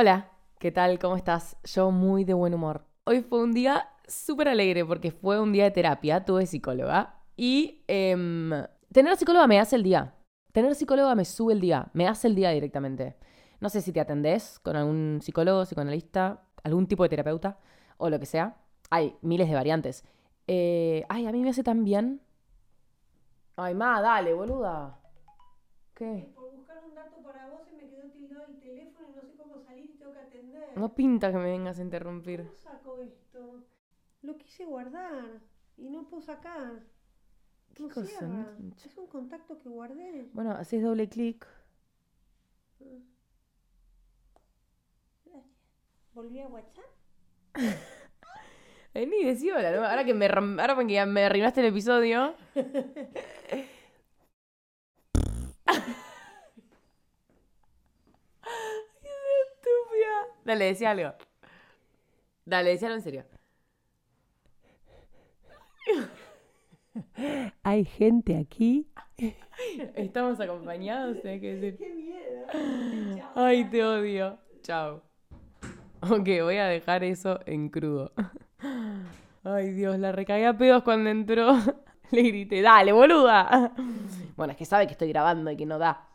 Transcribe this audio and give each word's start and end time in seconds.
Hola, 0.00 0.30
¿qué 0.60 0.70
tal? 0.70 1.00
¿Cómo 1.00 1.16
estás? 1.16 1.56
Yo 1.64 1.90
muy 1.90 2.22
de 2.22 2.32
buen 2.32 2.54
humor. 2.54 2.84
Hoy 3.02 3.20
fue 3.20 3.42
un 3.42 3.52
día 3.52 3.88
súper 4.06 4.46
alegre 4.46 4.84
porque 4.84 5.10
fue 5.10 5.40
un 5.40 5.52
día 5.52 5.64
de 5.64 5.72
terapia, 5.72 6.24
tuve 6.24 6.46
psicóloga 6.46 7.16
y 7.36 7.82
em, 7.88 8.52
tener 8.92 9.16
psicóloga 9.16 9.48
me 9.48 9.58
hace 9.58 9.74
el 9.74 9.82
día. 9.82 10.14
Tener 10.52 10.76
psicóloga 10.76 11.16
me 11.16 11.24
sube 11.24 11.52
el 11.52 11.60
día, 11.60 11.88
me 11.94 12.06
hace 12.06 12.28
el 12.28 12.36
día 12.36 12.50
directamente. 12.50 13.16
No 13.58 13.68
sé 13.70 13.80
si 13.80 13.90
te 13.92 13.98
atendés 13.98 14.60
con 14.60 14.76
algún 14.76 15.18
psicólogo, 15.20 15.64
psicoanalista, 15.64 16.44
algún 16.62 16.86
tipo 16.86 17.02
de 17.02 17.08
terapeuta 17.08 17.58
o 17.96 18.08
lo 18.08 18.20
que 18.20 18.26
sea. 18.26 18.56
Hay 18.90 19.16
miles 19.20 19.48
de 19.48 19.56
variantes. 19.56 20.04
Eh, 20.46 21.04
ay, 21.08 21.26
a 21.26 21.32
mí 21.32 21.42
me 21.42 21.50
hace 21.50 21.64
tan 21.64 21.82
bien. 21.82 22.20
Ay, 23.56 23.74
ma, 23.74 24.00
dale, 24.00 24.32
boluda. 24.32 25.00
¿Qué? 25.98 26.30
Por 26.36 26.52
buscar 26.52 26.78
un 26.88 26.94
dato 26.94 27.16
para 27.24 27.48
vos 27.48 27.66
se 27.68 27.74
me 27.74 27.90
quedó 27.90 28.08
tildado 28.12 28.46
el 28.46 28.60
teléfono 28.60 29.08
y 29.10 29.16
no 29.16 29.24
sé 29.24 29.34
cómo 29.36 29.58
salir 29.58 29.90
y 29.90 29.94
tengo 29.98 30.12
que 30.12 30.20
atender. 30.20 30.67
No 30.78 30.94
pinta 30.94 31.30
que 31.32 31.38
me 31.38 31.50
vengas 31.50 31.78
a 31.78 31.82
interrumpir. 31.82 32.40
¿Cómo 32.44 32.54
saco 32.54 32.98
esto? 33.02 33.64
Lo 34.22 34.36
quise 34.36 34.64
guardar 34.64 35.40
y 35.76 35.88
no 35.90 36.08
puedo 36.08 36.22
sacar. 36.22 36.82
¿Qué 37.74 37.82
No 37.82 37.88
cosa? 37.88 38.04
cierra. 38.06 38.26
No 38.58 38.74
te- 38.74 38.88
Es 38.88 38.96
un 38.96 39.06
contacto 39.06 39.58
que 39.58 39.68
guardé. 39.68 40.28
Bueno, 40.32 40.52
haces 40.52 40.82
doble 40.82 41.08
clic. 41.08 41.46
Volví 46.14 46.40
a 46.40 46.48
WhatsApp. 46.48 46.84
Vení, 48.94 49.24
decí. 49.24 49.50
Ahora 49.50 50.04
que 50.04 50.14
me, 50.14 50.26
ahora 50.26 50.76
que 50.76 50.92
ya 50.92 51.06
me 51.06 51.24
arruinaste 51.24 51.60
el 51.60 51.66
episodio. 51.68 52.34
Ay, 58.42 58.82
qué 59.02 59.08
estúpida. 59.46 60.37
Dale, 60.48 60.64
decía 60.64 60.92
algo. 60.92 61.12
Dale, 62.46 62.70
decía 62.70 62.88
algo 62.88 62.96
en 62.96 63.02
serio. 63.02 63.24
Hay 67.62 67.84
gente 67.84 68.38
aquí. 68.38 68.90
Estamos 69.94 70.40
acompañados, 70.40 71.22
hay 71.22 71.38
que 71.38 71.54
decir. 71.54 71.76
¡Qué 71.76 71.94
miedo! 71.94 73.28
Ay, 73.34 73.68
te 73.68 73.84
odio. 73.84 74.38
Chao. 74.62 75.02
Ok, 76.00 76.26
voy 76.40 76.56
a 76.56 76.64
dejar 76.68 77.04
eso 77.04 77.40
en 77.44 77.68
crudo. 77.68 78.14
Ay, 79.44 79.72
Dios, 79.72 79.98
la 79.98 80.12
recagué 80.12 80.46
a 80.46 80.56
pedos 80.56 80.82
cuando 80.82 81.10
entró. 81.10 81.58
Le 82.10 82.22
grité, 82.22 82.62
dale, 82.62 82.92
boluda. 82.92 83.74
Bueno, 84.34 84.52
es 84.52 84.56
que 84.56 84.64
sabe 84.64 84.86
que 84.86 84.92
estoy 84.92 85.08
grabando 85.10 85.50
y 85.50 85.58
que 85.58 85.66
no 85.66 85.78
da. 85.78 86.08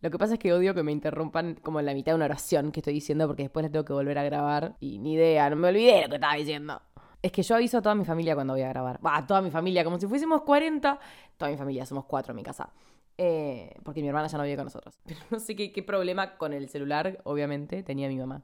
Lo 0.00 0.10
que 0.10 0.18
pasa 0.18 0.34
es 0.34 0.38
que 0.38 0.52
odio 0.52 0.74
que 0.74 0.82
me 0.82 0.92
interrumpan 0.92 1.56
como 1.62 1.80
en 1.80 1.86
la 1.86 1.94
mitad 1.94 2.12
de 2.12 2.16
una 2.16 2.24
oración 2.24 2.72
que 2.72 2.80
estoy 2.80 2.94
diciendo 2.94 3.26
porque 3.26 3.42
después 3.42 3.64
la 3.64 3.70
tengo 3.70 3.84
que 3.84 3.92
volver 3.92 4.18
a 4.18 4.22
grabar 4.24 4.76
y 4.80 4.98
ni 4.98 5.14
idea, 5.14 5.50
no 5.50 5.56
me 5.56 5.68
olvidé 5.68 5.96
de 5.96 6.02
lo 6.02 6.08
que 6.08 6.14
estaba 6.14 6.34
diciendo. 6.34 6.80
Es 7.22 7.32
que 7.32 7.42
yo 7.42 7.54
aviso 7.54 7.78
a 7.78 7.82
toda 7.82 7.94
mi 7.94 8.04
familia 8.04 8.34
cuando 8.34 8.54
voy 8.54 8.62
a 8.62 8.68
grabar. 8.70 9.04
Va, 9.04 9.26
toda 9.26 9.42
mi 9.42 9.50
familia, 9.50 9.84
como 9.84 9.98
si 9.98 10.06
fuésemos 10.06 10.40
40. 10.42 10.98
Toda 11.36 11.50
mi 11.50 11.56
familia, 11.58 11.84
somos 11.84 12.06
cuatro 12.06 12.32
en 12.32 12.36
mi 12.36 12.42
casa. 12.42 12.72
Eh, 13.18 13.74
porque 13.84 14.00
mi 14.00 14.08
hermana 14.08 14.28
ya 14.28 14.38
no 14.38 14.44
vive 14.44 14.56
con 14.56 14.64
nosotros. 14.64 14.98
Pero 15.04 15.20
no 15.30 15.38
sé 15.38 15.54
qué, 15.54 15.82
problema 15.82 16.38
con 16.38 16.54
el 16.54 16.70
celular, 16.70 17.20
obviamente, 17.24 17.82
tenía 17.82 18.08
mi 18.08 18.16
mamá. 18.16 18.42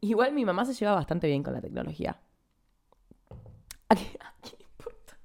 Igual 0.00 0.32
mi 0.32 0.46
mamá 0.46 0.64
se 0.64 0.72
lleva 0.72 0.94
bastante 0.94 1.26
bien 1.26 1.42
con 1.42 1.52
la 1.52 1.60
tecnología. 1.60 2.18
¿A 3.90 3.94
qué, 3.94 4.56
importa? 4.58 5.18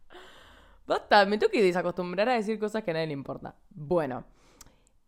Basta, 0.86 1.26
me 1.26 1.38
tengo 1.38 1.52
que 1.52 1.64
desacostumbrar 1.64 2.28
a 2.28 2.34
decir 2.34 2.60
cosas 2.60 2.84
que 2.84 2.92
a 2.92 2.96
nadie 2.96 3.08
le 3.08 3.14
importa. 3.14 3.56
Bueno, 3.70 4.26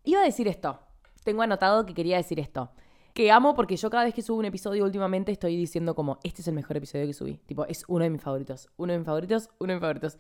iba 0.08 0.22
a 0.22 0.26
decir 0.26 0.48
esto. 0.48 0.80
Tengo 1.24 1.42
anotado 1.42 1.86
que 1.86 1.94
quería 1.94 2.18
decir 2.18 2.40
esto. 2.40 2.72
Que 3.14 3.32
amo 3.32 3.54
porque 3.56 3.76
yo 3.76 3.90
cada 3.90 4.06
vez 4.06 4.14
que 4.14 4.22
subo 4.22 4.40
un 4.40 4.46
episodio 4.46 4.84
últimamente 4.86 5.32
estoy 5.32 5.58
diciendo 5.58 5.96
como, 5.96 6.20
este 6.24 6.42
es 6.42 6.48
el 6.48 6.54
mejor 6.54 6.78
episodio 6.78 7.06
que 7.06 7.14
subí. 7.14 7.38
Tipo, 7.46 7.66
es 7.66 7.84
uno 7.88 8.04
de 8.04 8.10
mis 8.10 8.22
favoritos. 8.22 8.70
Uno 8.78 8.94
de 8.94 9.00
mis 9.00 9.06
favoritos, 9.06 9.50
uno 9.60 9.74
de 9.74 9.76
mis 9.76 9.82
favoritos. 9.82 10.18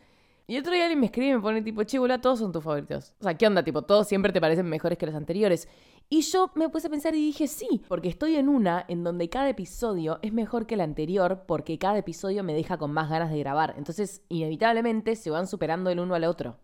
Y 0.49 0.57
otro 0.57 0.71
día 0.71 0.83
alguien 0.83 0.99
me 0.99 1.07
escribe 1.07 1.31
y 1.31 1.33
me 1.35 1.41
pone 1.41 1.61
tipo, 1.61 1.83
che, 1.83 1.99
todos 2.21 2.39
son 2.39 2.51
tus 2.51 2.63
favoritos. 2.63 3.13
O 3.19 3.23
sea, 3.23 3.37
¿qué 3.37 3.47
onda? 3.47 3.63
Tipo, 3.63 3.81
todos 3.81 4.07
siempre 4.07 4.31
te 4.31 4.41
parecen 4.41 4.65
mejores 4.65 4.97
que 4.97 5.05
los 5.05 5.15
anteriores. 5.15 5.67
Y 6.09 6.21
yo 6.21 6.51
me 6.55 6.69
puse 6.69 6.87
a 6.87 6.89
pensar 6.89 7.15
y 7.15 7.21
dije, 7.21 7.47
sí, 7.47 7.83
porque 7.89 8.07
estoy 8.07 8.35
en 8.37 8.47
una 8.47 8.85
en 8.87 9.03
donde 9.03 9.29
cada 9.29 9.49
episodio 9.49 10.19
es 10.21 10.31
mejor 10.31 10.65
que 10.65 10.75
el 10.75 10.81
anterior 10.81 11.43
porque 11.45 11.77
cada 11.77 11.97
episodio 11.97 12.43
me 12.45 12.53
deja 12.53 12.77
con 12.77 12.93
más 12.93 13.09
ganas 13.09 13.29
de 13.29 13.39
grabar. 13.39 13.75
Entonces, 13.77 14.21
inevitablemente 14.29 15.17
se 15.17 15.29
van 15.29 15.47
superando 15.47 15.89
el 15.89 15.99
uno 15.99 16.15
al 16.15 16.23
otro. 16.23 16.57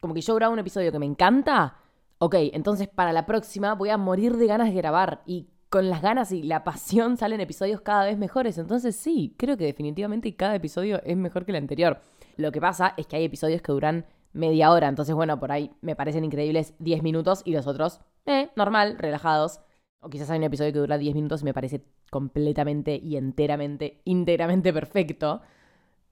Como 0.00 0.14
que 0.14 0.20
yo 0.20 0.34
grabo 0.34 0.52
un 0.52 0.58
episodio 0.58 0.90
que 0.90 0.98
me 0.98 1.06
encanta. 1.06 1.76
Ok, 2.24 2.36
entonces 2.52 2.86
para 2.86 3.12
la 3.12 3.26
próxima 3.26 3.74
voy 3.74 3.88
a 3.88 3.96
morir 3.96 4.36
de 4.36 4.46
ganas 4.46 4.68
de 4.68 4.74
grabar. 4.74 5.22
Y 5.26 5.48
con 5.68 5.90
las 5.90 6.02
ganas 6.02 6.30
y 6.30 6.44
la 6.44 6.62
pasión 6.62 7.16
salen 7.16 7.40
episodios 7.40 7.80
cada 7.80 8.04
vez 8.04 8.16
mejores. 8.16 8.58
Entonces 8.58 8.94
sí, 8.94 9.34
creo 9.36 9.56
que 9.56 9.64
definitivamente 9.64 10.36
cada 10.36 10.54
episodio 10.54 11.02
es 11.02 11.16
mejor 11.16 11.44
que 11.44 11.50
el 11.50 11.56
anterior. 11.56 11.98
Lo 12.36 12.52
que 12.52 12.60
pasa 12.60 12.94
es 12.96 13.08
que 13.08 13.16
hay 13.16 13.24
episodios 13.24 13.60
que 13.60 13.72
duran 13.72 14.06
media 14.32 14.70
hora. 14.70 14.86
Entonces, 14.86 15.16
bueno, 15.16 15.40
por 15.40 15.50
ahí 15.50 15.72
me 15.80 15.96
parecen 15.96 16.24
increíbles 16.24 16.74
10 16.78 17.02
minutos 17.02 17.42
y 17.44 17.54
los 17.54 17.66
otros, 17.66 17.98
eh, 18.26 18.50
normal, 18.54 18.98
relajados. 19.00 19.58
O 20.00 20.08
quizás 20.08 20.30
hay 20.30 20.38
un 20.38 20.44
episodio 20.44 20.72
que 20.72 20.78
dura 20.78 20.98
10 20.98 21.16
minutos 21.16 21.42
y 21.42 21.46
me 21.46 21.54
parece 21.54 21.84
completamente 22.08 23.00
y 23.02 23.16
enteramente, 23.16 24.00
íntegramente 24.04 24.72
perfecto. 24.72 25.42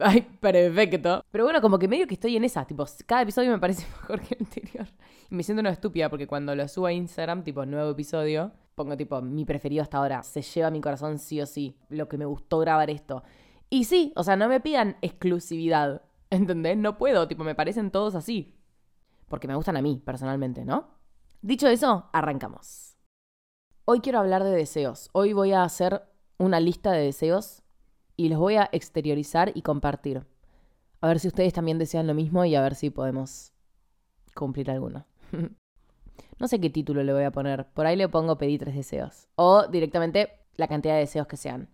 Ay, 0.02 0.22
perfecto. 0.22 1.22
Pero 1.30 1.44
bueno, 1.44 1.60
como 1.60 1.78
que 1.78 1.86
medio 1.86 2.06
que 2.06 2.14
estoy 2.14 2.36
en 2.36 2.44
esa. 2.44 2.64
Tipo, 2.64 2.86
cada 3.06 3.22
episodio 3.22 3.50
me 3.50 3.58
parece 3.58 3.86
mejor 4.00 4.20
que 4.20 4.34
el 4.34 4.46
anterior. 4.46 4.86
Y 5.30 5.34
me 5.34 5.42
siento 5.42 5.60
una 5.60 5.70
estúpida 5.70 6.08
porque 6.08 6.26
cuando 6.26 6.54
lo 6.54 6.66
subo 6.68 6.86
a 6.86 6.92
Instagram, 6.92 7.44
tipo, 7.44 7.66
nuevo 7.66 7.90
episodio, 7.90 8.52
pongo 8.74 8.96
tipo, 8.96 9.20
mi 9.20 9.44
preferido 9.44 9.82
hasta 9.82 9.98
ahora. 9.98 10.22
Se 10.22 10.40
lleva 10.40 10.70
mi 10.70 10.80
corazón 10.80 11.18
sí 11.18 11.40
o 11.40 11.46
sí. 11.46 11.76
Lo 11.90 12.08
que 12.08 12.16
me 12.16 12.24
gustó 12.24 12.58
grabar 12.60 12.88
esto. 12.88 13.22
Y 13.68 13.84
sí, 13.84 14.12
o 14.16 14.24
sea, 14.24 14.36
no 14.36 14.48
me 14.48 14.60
pidan 14.60 14.96
exclusividad. 15.02 16.02
¿Entendés? 16.30 16.78
No 16.78 16.96
puedo. 16.96 17.28
Tipo, 17.28 17.44
me 17.44 17.54
parecen 17.54 17.90
todos 17.90 18.14
así. 18.14 18.56
Porque 19.28 19.48
me 19.48 19.54
gustan 19.54 19.76
a 19.76 19.82
mí, 19.82 20.00
personalmente, 20.04 20.64
¿no? 20.64 20.88
Dicho 21.42 21.68
eso, 21.68 22.08
arrancamos. 22.12 22.96
Hoy 23.84 24.00
quiero 24.00 24.18
hablar 24.18 24.44
de 24.44 24.50
deseos. 24.50 25.10
Hoy 25.12 25.34
voy 25.34 25.52
a 25.52 25.62
hacer 25.62 26.02
una 26.38 26.58
lista 26.58 26.90
de 26.92 27.04
deseos 27.04 27.59
y 28.20 28.28
los 28.28 28.38
voy 28.38 28.56
a 28.56 28.68
exteriorizar 28.70 29.50
y 29.54 29.62
compartir. 29.62 30.26
A 31.00 31.08
ver 31.08 31.20
si 31.20 31.28
ustedes 31.28 31.54
también 31.54 31.78
desean 31.78 32.06
lo 32.06 32.12
mismo 32.12 32.44
y 32.44 32.54
a 32.54 32.60
ver 32.60 32.74
si 32.74 32.90
podemos 32.90 33.54
cumplir 34.34 34.70
alguno. 34.70 35.06
no 36.38 36.46
sé 36.46 36.60
qué 36.60 36.68
título 36.68 37.02
le 37.02 37.14
voy 37.14 37.24
a 37.24 37.30
poner. 37.30 37.68
Por 37.72 37.86
ahí 37.86 37.96
le 37.96 38.10
pongo 38.10 38.36
pedí 38.36 38.58
tres 38.58 38.74
deseos. 38.74 39.26
O 39.36 39.66
directamente 39.68 40.32
la 40.56 40.68
cantidad 40.68 40.92
de 40.92 41.00
deseos 41.00 41.26
que 41.28 41.38
sean. 41.38 41.70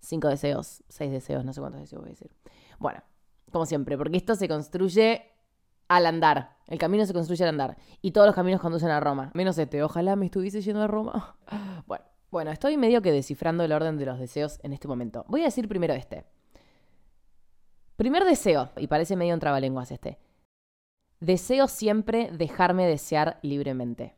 Cinco 0.00 0.28
deseos, 0.28 0.82
seis 0.88 1.12
deseos, 1.12 1.44
no 1.44 1.52
sé 1.52 1.60
cuántos 1.60 1.82
deseos 1.82 2.00
voy 2.00 2.08
a 2.08 2.14
decir. 2.14 2.30
Bueno, 2.78 3.02
como 3.50 3.66
siempre, 3.66 3.98
porque 3.98 4.16
esto 4.16 4.34
se 4.34 4.48
construye 4.48 5.26
al 5.88 6.06
andar. 6.06 6.56
El 6.68 6.78
camino 6.78 7.04
se 7.04 7.12
construye 7.12 7.44
al 7.44 7.50
andar. 7.50 7.76
Y 8.00 8.12
todos 8.12 8.26
los 8.26 8.34
caminos 8.34 8.62
conducen 8.62 8.88
a 8.88 8.98
Roma. 8.98 9.30
Menos 9.34 9.58
este. 9.58 9.82
Ojalá 9.82 10.16
me 10.16 10.24
estuviese 10.24 10.62
yendo 10.62 10.80
a 10.80 10.86
Roma. 10.86 11.36
Bueno, 11.86 12.04
bueno, 12.32 12.50
estoy 12.50 12.78
medio 12.78 13.02
que 13.02 13.12
descifrando 13.12 13.62
el 13.62 13.72
orden 13.72 13.98
de 13.98 14.06
los 14.06 14.18
deseos 14.18 14.58
en 14.62 14.72
este 14.72 14.88
momento. 14.88 15.26
Voy 15.28 15.42
a 15.42 15.44
decir 15.44 15.68
primero 15.68 15.92
este. 15.92 16.24
Primer 17.96 18.24
deseo, 18.24 18.70
y 18.78 18.86
parece 18.86 19.16
medio 19.16 19.34
un 19.34 19.40
trabalenguas 19.40 19.92
este. 19.92 20.18
Deseo 21.20 21.68
siempre 21.68 22.30
dejarme 22.32 22.86
desear 22.86 23.38
libremente. 23.42 24.16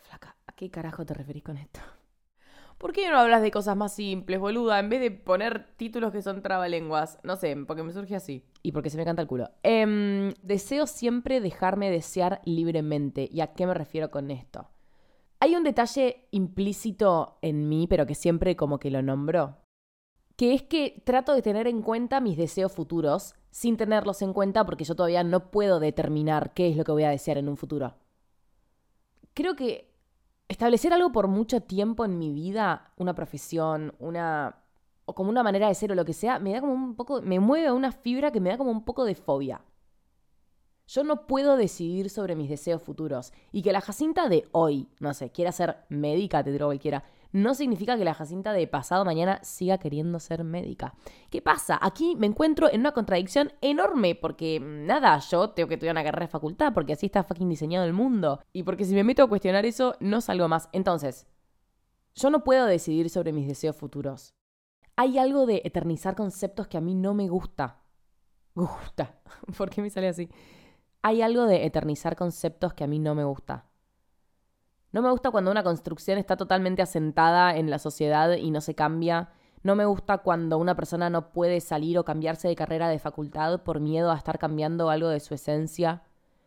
Flaca, 0.00 0.34
¿a 0.46 0.52
qué 0.52 0.70
carajo 0.70 1.04
te 1.04 1.12
referís 1.12 1.42
con 1.42 1.58
esto? 1.58 1.80
¿Por 2.78 2.94
qué 2.94 3.10
no 3.10 3.18
hablas 3.18 3.42
de 3.42 3.50
cosas 3.50 3.76
más 3.76 3.94
simples, 3.94 4.40
boluda? 4.40 4.78
En 4.78 4.88
vez 4.88 5.02
de 5.02 5.10
poner 5.10 5.66
títulos 5.76 6.10
que 6.10 6.22
son 6.22 6.40
trabalenguas. 6.40 7.18
No 7.22 7.36
sé, 7.36 7.54
porque 7.66 7.82
me 7.82 7.92
surge 7.92 8.16
así. 8.16 8.46
Y 8.62 8.72
porque 8.72 8.88
se 8.88 8.96
me 8.96 9.04
canta 9.04 9.20
el 9.20 9.28
culo. 9.28 9.50
Em, 9.62 10.32
deseo 10.42 10.86
siempre 10.86 11.42
dejarme 11.42 11.90
desear 11.90 12.40
libremente. 12.46 13.28
¿Y 13.30 13.42
a 13.42 13.52
qué 13.52 13.66
me 13.66 13.74
refiero 13.74 14.10
con 14.10 14.30
esto? 14.30 14.70
Hay 15.40 15.54
un 15.54 15.62
detalle 15.62 16.26
implícito 16.30 17.38
en 17.42 17.68
mí, 17.68 17.86
pero 17.86 18.06
que 18.06 18.14
siempre 18.14 18.56
como 18.56 18.78
que 18.78 18.90
lo 18.90 19.02
nombro. 19.02 19.56
Que 20.36 20.54
es 20.54 20.62
que 20.62 21.02
trato 21.04 21.34
de 21.34 21.42
tener 21.42 21.66
en 21.66 21.82
cuenta 21.82 22.20
mis 22.20 22.36
deseos 22.36 22.72
futuros 22.72 23.34
sin 23.50 23.76
tenerlos 23.76 24.22
en 24.22 24.32
cuenta 24.32 24.64
porque 24.64 24.84
yo 24.84 24.94
todavía 24.94 25.24
no 25.24 25.50
puedo 25.50 25.80
determinar 25.80 26.54
qué 26.54 26.68
es 26.68 26.76
lo 26.76 26.84
que 26.84 26.92
voy 26.92 27.04
a 27.04 27.10
desear 27.10 27.38
en 27.38 27.48
un 27.48 27.56
futuro. 27.56 27.94
Creo 29.34 29.54
que 29.56 29.94
establecer 30.48 30.92
algo 30.92 31.12
por 31.12 31.28
mucho 31.28 31.60
tiempo 31.60 32.04
en 32.04 32.18
mi 32.18 32.32
vida, 32.32 32.92
una 32.96 33.14
profesión, 33.14 33.94
una 33.98 34.62
o 35.04 35.14
como 35.14 35.30
una 35.30 35.42
manera 35.42 35.68
de 35.68 35.74
ser 35.74 35.90
o 35.90 35.94
lo 35.94 36.04
que 36.04 36.12
sea, 36.12 36.38
me 36.38 36.52
da 36.52 36.60
como 36.60 36.74
un 36.74 36.94
poco, 36.94 37.22
me 37.22 37.40
mueve 37.40 37.68
a 37.68 37.72
una 37.72 37.92
fibra 37.92 38.30
que 38.30 38.40
me 38.40 38.50
da 38.50 38.58
como 38.58 38.70
un 38.70 38.84
poco 38.84 39.04
de 39.04 39.14
fobia. 39.14 39.62
Yo 40.88 41.04
no 41.04 41.26
puedo 41.26 41.56
decidir 41.56 42.08
sobre 42.08 42.34
mis 42.34 42.48
deseos 42.48 42.82
futuros. 42.82 43.32
Y 43.52 43.62
que 43.62 43.72
la 43.72 43.82
Jacinta 43.82 44.28
de 44.28 44.48
hoy, 44.52 44.88
no 45.00 45.12
sé, 45.12 45.30
quiera 45.30 45.52
ser 45.52 45.76
médica, 45.90 46.42
te 46.42 46.50
digo 46.50 46.66
cualquiera, 46.66 47.04
no 47.30 47.54
significa 47.54 47.98
que 47.98 48.06
la 48.06 48.14
Jacinta 48.14 48.54
de 48.54 48.66
pasado 48.66 49.04
mañana 49.04 49.38
siga 49.44 49.76
queriendo 49.76 50.18
ser 50.18 50.44
médica. 50.44 50.94
¿Qué 51.28 51.42
pasa? 51.42 51.78
Aquí 51.82 52.16
me 52.16 52.26
encuentro 52.26 52.70
en 52.72 52.80
una 52.80 52.92
contradicción 52.92 53.52
enorme 53.60 54.14
porque, 54.14 54.60
nada, 54.60 55.18
yo 55.18 55.50
tengo 55.50 55.68
que 55.68 55.74
estudiar 55.74 55.94
una 55.94 56.04
carrera 56.04 56.24
de 56.26 56.32
facultad 56.32 56.72
porque 56.72 56.94
así 56.94 57.06
está 57.06 57.22
fucking 57.22 57.50
diseñado 57.50 57.84
el 57.84 57.92
mundo. 57.92 58.40
Y 58.54 58.62
porque 58.62 58.86
si 58.86 58.94
me 58.94 59.04
meto 59.04 59.22
a 59.22 59.28
cuestionar 59.28 59.66
eso, 59.66 59.94
no 60.00 60.22
salgo 60.22 60.48
más. 60.48 60.68
Entonces, 60.72 61.26
Yo 62.14 62.30
no 62.30 62.42
puedo 62.44 62.66
decidir 62.66 63.10
sobre 63.10 63.32
mis 63.32 63.46
deseos 63.46 63.76
futuros. 63.76 64.34
Hay 64.96 65.18
algo 65.18 65.46
de 65.46 65.62
eternizar 65.64 66.16
conceptos 66.16 66.66
que 66.66 66.76
a 66.76 66.80
mí 66.80 66.94
no 66.94 67.14
me 67.14 67.28
gusta. 67.28 67.82
Gusta. 68.54 69.20
¿Por 69.56 69.70
qué 69.70 69.82
me 69.82 69.90
sale 69.90 70.08
así? 70.08 70.28
Hay 71.08 71.22
algo 71.22 71.46
de 71.46 71.64
eternizar 71.64 72.16
conceptos 72.16 72.74
que 72.74 72.84
a 72.84 72.86
mí 72.86 72.98
no 72.98 73.14
me 73.14 73.24
gusta. 73.24 73.64
No 74.92 75.00
me 75.00 75.10
gusta 75.10 75.30
cuando 75.30 75.50
una 75.50 75.62
construcción 75.62 76.18
está 76.18 76.36
totalmente 76.36 76.82
asentada 76.82 77.56
en 77.56 77.70
la 77.70 77.78
sociedad 77.78 78.36
y 78.36 78.50
no 78.50 78.60
se 78.60 78.74
cambia. 78.74 79.30
No 79.62 79.74
me 79.74 79.86
gusta 79.86 80.18
cuando 80.18 80.58
una 80.58 80.76
persona 80.76 81.08
no 81.08 81.32
puede 81.32 81.62
salir 81.62 81.98
o 81.98 82.04
cambiarse 82.04 82.46
de 82.46 82.56
carrera 82.56 82.90
de 82.90 82.98
facultad 82.98 83.62
por 83.62 83.80
miedo 83.80 84.12
a 84.12 84.18
estar 84.18 84.38
cambiando 84.38 84.90
algo 84.90 85.08
de 85.08 85.20
su 85.20 85.32
esencia, 85.32 86.02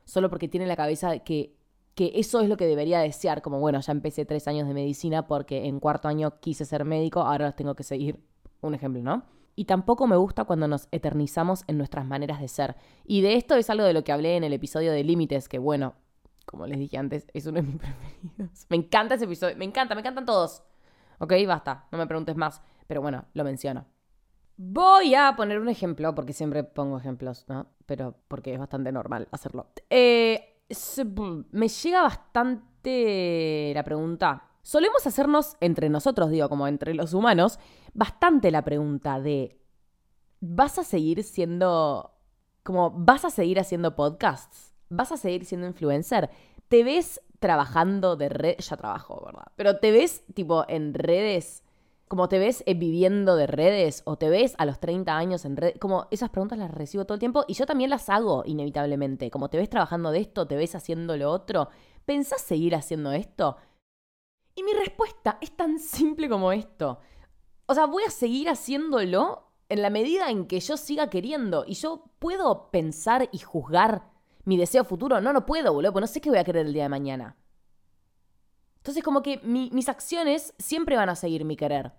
solo 0.05 0.29
porque 0.29 0.47
tiene 0.47 0.67
la 0.67 0.75
cabeza 0.75 1.17
que, 1.17 1.55
que 1.95 2.11
eso 2.13 2.39
es 2.41 2.47
lo 2.47 2.55
que 2.55 2.67
debería 2.67 2.99
desear, 2.99 3.41
como 3.41 3.59
bueno, 3.59 3.79
ya 3.79 3.93
empecé 3.93 4.25
tres 4.25 4.47
años 4.47 4.67
de 4.67 4.75
medicina 4.75 5.25
porque 5.25 5.65
en 5.65 5.79
cuarto 5.79 6.07
año 6.07 6.39
quise 6.39 6.65
ser 6.65 6.85
médico, 6.85 7.21
ahora 7.21 7.47
los 7.47 7.55
tengo 7.55 7.73
que 7.73 7.81
seguir. 7.81 8.19
Un 8.61 8.75
ejemplo, 8.75 9.01
¿no? 9.01 9.23
Y 9.55 9.65
tampoco 9.65 10.07
me 10.07 10.15
gusta 10.15 10.45
cuando 10.45 10.67
nos 10.67 10.87
eternizamos 10.91 11.63
en 11.67 11.77
nuestras 11.77 12.05
maneras 12.05 12.39
de 12.39 12.47
ser. 12.47 12.75
Y 13.05 13.21
de 13.21 13.35
esto 13.35 13.55
es 13.55 13.69
algo 13.69 13.83
de 13.83 13.93
lo 13.93 14.03
que 14.03 14.11
hablé 14.11 14.35
en 14.35 14.43
el 14.43 14.53
episodio 14.53 14.91
de 14.91 15.03
Límites, 15.03 15.49
que 15.49 15.59
bueno, 15.59 15.95
como 16.45 16.67
les 16.67 16.79
dije 16.79 16.97
antes, 16.97 17.27
es 17.33 17.45
uno 17.45 17.61
de 17.61 17.63
mis 17.63 17.77
preferidos. 17.77 18.65
Me 18.69 18.77
encanta 18.77 19.15
ese 19.15 19.25
episodio, 19.25 19.55
me 19.57 19.65
encanta, 19.65 19.95
me 19.95 20.01
encantan 20.01 20.25
todos. 20.25 20.63
Ok, 21.19 21.33
basta, 21.47 21.87
no 21.91 21.97
me 21.97 22.07
preguntes 22.07 22.35
más, 22.35 22.61
pero 22.87 23.01
bueno, 23.01 23.25
lo 23.33 23.43
menciono. 23.43 23.85
Voy 24.57 25.15
a 25.15 25.35
poner 25.35 25.59
un 25.59 25.69
ejemplo, 25.69 26.13
porque 26.13 26.33
siempre 26.33 26.63
pongo 26.63 26.97
ejemplos, 26.97 27.45
¿no? 27.47 27.67
Pero 27.85 28.15
porque 28.27 28.53
es 28.53 28.59
bastante 28.59 28.91
normal 28.91 29.27
hacerlo. 29.31 29.67
Eh, 29.89 30.59
me 31.51 31.67
llega 31.67 32.01
bastante 32.03 33.71
la 33.73 33.83
pregunta. 33.83 34.50
Solemos 34.63 35.05
hacernos 35.07 35.57
entre 35.59 35.89
nosotros, 35.89 36.29
digo, 36.29 36.49
como 36.49 36.67
entre 36.67 36.93
los 36.93 37.13
humanos, 37.13 37.59
bastante 37.93 38.51
la 38.51 38.63
pregunta 38.63 39.19
de, 39.19 39.59
¿vas 40.39 40.77
a 40.77 40.83
seguir 40.83 41.23
siendo, 41.23 42.13
como, 42.63 42.91
¿vas 42.91 43.25
a 43.25 43.29
seguir 43.29 43.59
haciendo 43.59 43.95
podcasts? 43.95 44.73
¿Vas 44.89 45.11
a 45.11 45.17
seguir 45.17 45.45
siendo 45.45 45.67
influencer? 45.67 46.29
¿Te 46.67 46.83
ves 46.83 47.21
trabajando 47.39 48.15
de 48.15 48.29
red? 48.29 48.57
Ya 48.59 48.77
trabajo, 48.77 49.23
¿verdad? 49.25 49.47
Pero 49.55 49.79
¿te 49.79 49.91
ves 49.91 50.23
tipo 50.33 50.65
en 50.67 50.93
redes? 50.93 51.63
Como 52.07 52.27
te 52.27 52.39
ves 52.39 52.61
eh, 52.65 52.73
viviendo 52.73 53.37
de 53.37 53.47
redes 53.47 54.03
o 54.05 54.17
te 54.17 54.29
ves 54.29 54.53
a 54.57 54.65
los 54.65 54.79
30 54.79 55.17
años 55.17 55.45
en 55.45 55.55
redes, 55.55 55.79
como 55.79 56.07
esas 56.11 56.29
preguntas 56.29 56.59
las 56.59 56.69
recibo 56.69 57.05
todo 57.05 57.15
el 57.15 57.19
tiempo 57.19 57.45
y 57.47 57.53
yo 57.53 57.65
también 57.65 57.89
las 57.89 58.09
hago 58.09 58.43
inevitablemente, 58.45 59.31
como 59.31 59.49
te 59.49 59.57
ves 59.57 59.69
trabajando 59.69 60.11
de 60.11 60.19
esto, 60.19 60.45
te 60.45 60.57
ves 60.57 60.75
haciendo 60.75 61.15
lo 61.15 61.31
otro, 61.31 61.69
¿pensás 62.05 62.41
seguir 62.41 62.75
haciendo 62.75 63.13
esto? 63.13 63.55
Y 64.61 64.63
mi 64.63 64.73
respuesta 64.73 65.39
es 65.41 65.57
tan 65.57 65.79
simple 65.79 66.29
como 66.29 66.51
esto. 66.51 66.99
O 67.65 67.73
sea, 67.73 67.87
voy 67.87 68.03
a 68.03 68.11
seguir 68.11 68.47
haciéndolo 68.47 69.51
en 69.69 69.81
la 69.81 69.89
medida 69.89 70.29
en 70.29 70.45
que 70.45 70.59
yo 70.59 70.77
siga 70.77 71.09
queriendo 71.09 71.63
y 71.65 71.73
yo 71.73 72.11
puedo 72.19 72.69
pensar 72.69 73.27
y 73.31 73.39
juzgar 73.39 74.11
mi 74.43 74.57
deseo 74.57 74.83
futuro. 74.83 75.19
No, 75.19 75.33
no 75.33 75.47
puedo, 75.47 75.73
boludo, 75.73 75.91
porque 75.91 76.01
no 76.01 76.07
sé 76.07 76.21
qué 76.21 76.29
voy 76.29 76.37
a 76.37 76.43
querer 76.43 76.67
el 76.67 76.73
día 76.73 76.83
de 76.83 76.89
mañana. 76.89 77.37
Entonces, 78.77 79.03
como 79.03 79.23
que 79.23 79.39
mis 79.39 79.89
acciones 79.89 80.53
siempre 80.59 80.95
van 80.95 81.09
a 81.09 81.15
seguir 81.15 81.43
mi 81.43 81.55
querer. 81.55 81.93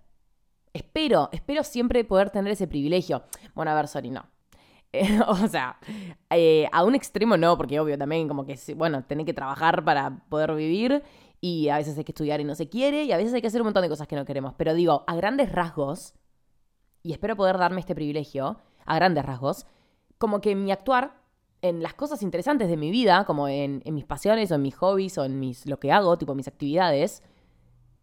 Espero, 0.71 1.27
espero 1.33 1.65
siempre 1.65 2.05
poder 2.05 2.29
tener 2.29 2.53
ese 2.53 2.67
privilegio. 2.67 3.23
Bueno, 3.55 3.71
a 3.71 3.75
ver, 3.75 3.89
sorry, 3.89 4.09
no. 4.09 4.25
o 5.27 5.47
sea, 5.47 5.79
eh, 6.29 6.69
a 6.71 6.85
un 6.85 6.95
extremo 6.95 7.35
no, 7.35 7.57
porque 7.57 7.77
obvio 7.79 7.97
también 7.97 8.29
como 8.29 8.45
que, 8.45 8.57
bueno, 8.75 9.03
tener 9.03 9.25
que 9.25 9.33
trabajar 9.33 9.83
para 9.83 10.23
poder 10.29 10.53
vivir 10.55 11.03
y 11.45 11.67
a 11.67 11.75
veces 11.75 11.97
hay 11.97 12.05
que 12.05 12.13
estudiar 12.13 12.39
y 12.39 12.45
no 12.45 12.55
se 12.55 12.69
quiere, 12.69 13.03
y 13.03 13.11
a 13.11 13.17
veces 13.17 13.33
hay 13.33 13.41
que 13.41 13.47
hacer 13.47 13.59
un 13.59 13.65
montón 13.65 13.81
de 13.81 13.89
cosas 13.89 14.07
que 14.07 14.15
no 14.15 14.23
queremos. 14.23 14.53
Pero 14.55 14.73
digo, 14.73 15.03
a 15.07 15.15
grandes 15.17 15.51
rasgos, 15.51 16.13
y 17.01 17.11
espero 17.11 17.35
poder 17.35 17.57
darme 17.57 17.81
este 17.81 17.93
privilegio, 17.93 18.59
a 18.85 18.95
grandes 18.95 19.25
rasgos, 19.25 19.65
como 20.17 20.39
que 20.39 20.55
mi 20.55 20.71
actuar 20.71 21.19
en 21.61 21.83
las 21.83 21.95
cosas 21.95 22.23
interesantes 22.23 22.69
de 22.69 22.77
mi 22.77 22.91
vida, 22.91 23.25
como 23.25 23.49
en, 23.49 23.81
en 23.83 23.93
mis 23.93 24.05
pasiones 24.05 24.53
o 24.53 24.55
en 24.55 24.61
mis 24.61 24.73
hobbies 24.75 25.17
o 25.17 25.25
en 25.25 25.37
mis, 25.37 25.65
lo 25.65 25.81
que 25.81 25.91
hago, 25.91 26.17
tipo 26.17 26.33
mis 26.33 26.47
actividades, 26.47 27.21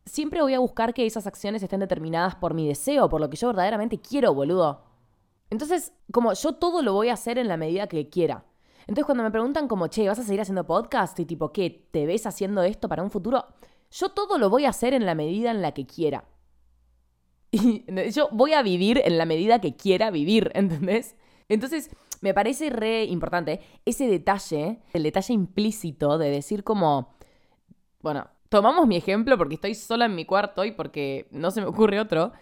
siempre 0.05 0.43
voy 0.43 0.53
a 0.53 0.59
buscar 0.59 0.93
que 0.93 1.07
esas 1.07 1.27
acciones 1.27 1.63
estén 1.63 1.81
determinadas 1.81 2.35
por 2.35 2.53
mi 2.53 2.69
deseo, 2.69 3.09
por 3.09 3.23
lo 3.23 3.31
que 3.31 3.39
yo 3.39 3.47
verdaderamente 3.47 3.99
quiero, 3.99 4.35
boludo. 4.35 4.83
Entonces, 5.49 5.95
como 6.13 6.35
yo 6.35 6.57
todo 6.57 6.83
lo 6.83 6.93
voy 6.93 7.09
a 7.09 7.15
hacer 7.15 7.39
en 7.39 7.49
la 7.49 7.57
medida 7.57 7.87
que 7.87 8.11
quiera. 8.11 8.45
Entonces 8.91 9.07
cuando 9.07 9.23
me 9.23 9.31
preguntan 9.31 9.69
como, 9.69 9.87
che, 9.87 10.09
¿vas 10.09 10.19
a 10.19 10.25
seguir 10.25 10.41
haciendo 10.41 10.67
podcast? 10.67 11.17
Y 11.21 11.25
tipo, 11.25 11.53
¿qué? 11.53 11.87
¿Te 11.93 12.07
ves 12.07 12.27
haciendo 12.27 12.65
esto 12.65 12.89
para 12.89 13.05
un 13.05 13.11
futuro? 13.13 13.47
Yo 13.93 14.09
todo 14.09 14.37
lo 14.37 14.51
voy 14.51 14.65
a 14.65 14.71
hacer 14.71 14.95
en 14.95 15.07
la 15.07 15.15
medida 15.15 15.53
en 15.53 15.63
la 15.63 15.71
que 15.71 15.87
quiera. 15.87 16.25
Y 17.53 17.85
yo 18.11 18.29
voy 18.33 18.53
a 18.53 18.63
vivir 18.63 19.01
en 19.05 19.17
la 19.17 19.27
medida 19.27 19.61
que 19.61 19.77
quiera 19.77 20.11
vivir, 20.11 20.51
¿entendés? 20.57 21.15
Entonces, 21.49 21.89
me 22.21 22.35
parece 22.35 22.69
re 22.69 23.05
importante 23.05 23.61
ese 23.85 24.09
detalle, 24.09 24.81
el 24.93 25.05
detalle 25.05 25.35
implícito 25.35 26.19
de 26.19 26.31
decir 26.31 26.65
como, 26.65 27.15
bueno, 28.01 28.27
tomamos 28.49 28.89
mi 28.89 28.97
ejemplo 28.97 29.39
porque 29.39 29.55
estoy 29.55 29.77
sola 29.77 30.07
en 30.07 30.17
mi 30.17 30.25
cuarto 30.25 30.65
y 30.65 30.73
porque 30.73 31.29
no 31.31 31.53
se 31.53 31.61
me 31.61 31.69
ocurre 31.69 32.01
otro, 32.01 32.33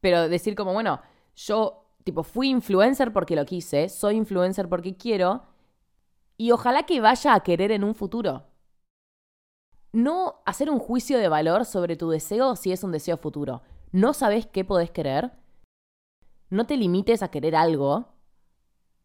pero 0.00 0.28
decir 0.28 0.54
como, 0.54 0.72
bueno, 0.72 1.00
yo 1.34 1.90
tipo 2.04 2.22
fui 2.22 2.48
influencer 2.48 3.12
porque 3.12 3.34
lo 3.34 3.44
quise, 3.44 3.88
soy 3.88 4.14
influencer 4.14 4.68
porque 4.68 4.96
quiero 4.96 5.55
y 6.36 6.50
ojalá 6.50 6.84
que 6.84 7.00
vaya 7.00 7.34
a 7.34 7.40
querer 7.40 7.72
en 7.72 7.84
un 7.84 7.94
futuro. 7.94 8.44
No 9.92 10.42
hacer 10.44 10.70
un 10.70 10.78
juicio 10.78 11.18
de 11.18 11.28
valor 11.28 11.64
sobre 11.64 11.96
tu 11.96 12.10
deseo 12.10 12.56
si 12.56 12.72
es 12.72 12.84
un 12.84 12.92
deseo 12.92 13.16
futuro. 13.16 13.62
No 13.92 14.12
sabes 14.12 14.46
qué 14.46 14.64
podés 14.64 14.90
querer. 14.90 15.32
No 16.50 16.66
te 16.66 16.76
limites 16.76 17.22
a 17.22 17.30
querer 17.30 17.56
algo. 17.56 18.12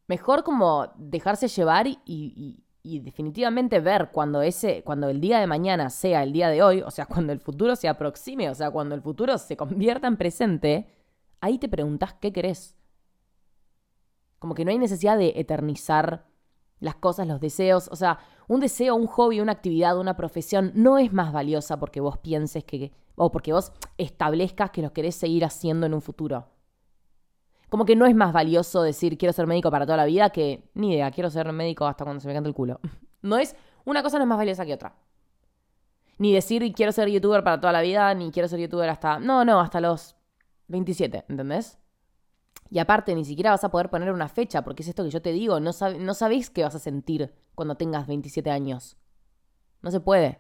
Mejor 0.07 0.43
como 0.43 0.91
dejarse 0.97 1.47
llevar 1.47 1.87
y, 1.87 2.65
definitivamente 2.83 3.79
ver 3.79 4.09
cuando 4.11 4.41
ese, 4.41 4.83
cuando 4.83 5.07
el 5.07 5.21
día 5.21 5.39
de 5.39 5.47
mañana 5.47 5.89
sea 5.89 6.23
el 6.23 6.33
día 6.33 6.49
de 6.49 6.61
hoy, 6.61 6.81
o 6.81 6.91
sea, 6.91 7.05
cuando 7.07 7.31
el 7.31 7.39
futuro 7.39 7.75
se 7.77 7.87
aproxime, 7.87 8.49
o 8.49 8.55
sea, 8.55 8.71
cuando 8.71 8.93
el 8.95 9.01
futuro 9.01 9.37
se 9.37 9.55
convierta 9.55 10.07
en 10.07 10.17
presente, 10.17 10.93
ahí 11.39 11.57
te 11.57 11.69
preguntas 11.69 12.15
qué 12.15 12.33
querés. 12.33 12.75
Como 14.39 14.55
que 14.55 14.65
no 14.65 14.71
hay 14.71 14.79
necesidad 14.79 15.17
de 15.17 15.33
eternizar 15.35 16.30
las 16.81 16.95
cosas, 16.95 17.27
los 17.27 17.39
deseos. 17.39 17.87
O 17.91 17.95
sea, 17.95 18.19
un 18.49 18.59
deseo, 18.59 18.95
un 18.95 19.07
hobby, 19.07 19.39
una 19.39 19.53
actividad, 19.53 19.97
una 19.97 20.17
profesión 20.17 20.73
no 20.75 20.97
es 20.97 21.13
más 21.13 21.31
valiosa 21.31 21.79
porque 21.79 22.01
vos 22.01 22.17
pienses 22.17 22.65
que. 22.65 22.91
o 23.15 23.31
porque 23.31 23.53
vos 23.53 23.71
establezcas 23.97 24.71
que 24.71 24.81
lo 24.81 24.91
querés 24.91 25.15
seguir 25.15 25.45
haciendo 25.45 25.85
en 25.85 25.93
un 25.93 26.01
futuro. 26.01 26.47
Como 27.69 27.85
que 27.85 27.95
no 27.95 28.05
es 28.05 28.15
más 28.15 28.33
valioso 28.33 28.81
decir 28.81 29.17
quiero 29.17 29.31
ser 29.31 29.47
médico 29.47 29.71
para 29.71 29.85
toda 29.85 29.95
la 29.97 30.05
vida 30.05 30.31
que 30.31 30.69
ni 30.73 30.93
idea, 30.93 31.09
quiero 31.11 31.29
ser 31.29 31.49
médico 31.53 31.85
hasta 31.85 32.03
cuando 32.03 32.19
se 32.19 32.27
me 32.27 32.33
cante 32.33 32.49
el 32.49 32.55
culo. 32.55 32.81
No 33.23 33.37
es. 33.37 33.55
Una 33.85 34.01
cosa 34.01 34.17
no 34.17 34.23
es 34.23 34.27
más 34.27 34.39
valiosa 34.39 34.65
que 34.65 34.73
otra. 34.73 34.95
Ni 36.17 36.33
decir 36.33 36.73
quiero 36.73 36.91
ser 36.91 37.07
youtuber 37.07 37.43
para 37.43 37.61
toda 37.61 37.71
la 37.71 37.81
vida, 37.81 38.11
ni 38.15 38.31
quiero 38.31 38.47
ser 38.47 38.59
youtuber 38.59 38.89
hasta. 38.89 39.19
No, 39.19 39.45
no, 39.45 39.59
hasta 39.59 39.79
los 39.79 40.15
27, 40.67 41.25
¿entendés? 41.29 41.77
Y 42.69 42.79
aparte, 42.79 43.13
ni 43.15 43.25
siquiera 43.25 43.51
vas 43.51 43.63
a 43.63 43.69
poder 43.69 43.89
poner 43.89 44.11
una 44.11 44.29
fecha, 44.29 44.63
porque 44.63 44.83
es 44.83 44.89
esto 44.89 45.03
que 45.03 45.09
yo 45.09 45.21
te 45.21 45.33
digo, 45.33 45.59
no, 45.59 45.71
no 45.99 46.13
sabéis 46.13 46.49
qué 46.49 46.63
vas 46.63 46.75
a 46.75 46.79
sentir 46.79 47.33
cuando 47.53 47.75
tengas 47.75 48.07
27 48.07 48.49
años. 48.49 48.97
No 49.81 49.91
se 49.91 49.99
puede. 49.99 50.39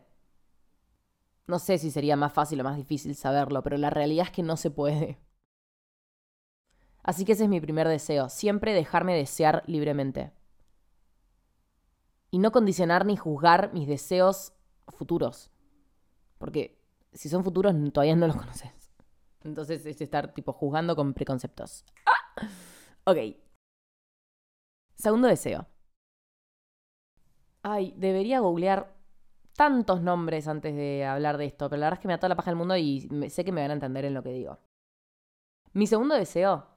No 1.45 1.59
sé 1.59 1.77
si 1.77 1.91
sería 1.91 2.15
más 2.15 2.31
fácil 2.31 2.61
o 2.61 2.63
más 2.63 2.77
difícil 2.77 3.15
saberlo, 3.15 3.63
pero 3.63 3.77
la 3.77 3.89
realidad 3.89 4.27
es 4.27 4.31
que 4.31 4.43
no 4.43 4.55
se 4.55 4.71
puede. 4.71 5.19
Así 7.03 7.25
que 7.25 7.33
ese 7.33 7.43
es 7.43 7.49
mi 7.49 7.59
primer 7.59 7.87
deseo, 7.87 8.29
siempre 8.29 8.73
dejarme 8.73 9.15
desear 9.15 9.63
libremente. 9.65 10.31
Y 12.29 12.39
no 12.39 12.51
condicionar 12.51 13.05
ni 13.05 13.17
juzgar 13.17 13.73
mis 13.73 13.87
deseos 13.87 14.53
futuros. 14.87 15.51
Porque 16.37 16.79
si 17.11 17.27
son 17.27 17.43
futuros 17.43 17.75
todavía 17.91 18.15
no 18.15 18.27
los 18.27 18.37
conoces. 18.37 18.71
Entonces 19.43 19.85
es 19.85 20.01
estar 20.01 20.33
tipo 20.33 20.53
juzgando 20.53 20.95
con 20.95 21.13
preconceptos. 21.13 21.85
¡Ah! 22.05 22.47
Ok. 23.05 23.17
Segundo 24.95 25.27
deseo. 25.27 25.65
Ay, 27.63 27.93
debería 27.97 28.39
googlear 28.39 28.95
tantos 29.55 30.01
nombres 30.01 30.47
antes 30.47 30.75
de 30.75 31.05
hablar 31.05 31.37
de 31.37 31.45
esto, 31.45 31.69
pero 31.69 31.79
la 31.79 31.87
verdad 31.87 31.99
es 31.99 32.01
que 32.01 32.07
me 32.07 32.13
da 32.13 32.19
toda 32.19 32.29
la 32.29 32.35
paja 32.35 32.51
del 32.51 32.57
mundo 32.57 32.75
y 32.77 33.09
sé 33.29 33.43
que 33.43 33.51
me 33.51 33.61
van 33.61 33.71
a 33.71 33.75
entender 33.75 34.05
en 34.05 34.13
lo 34.13 34.23
que 34.23 34.31
digo. 34.31 34.59
Mi 35.73 35.87
segundo 35.87 36.15
deseo 36.15 36.67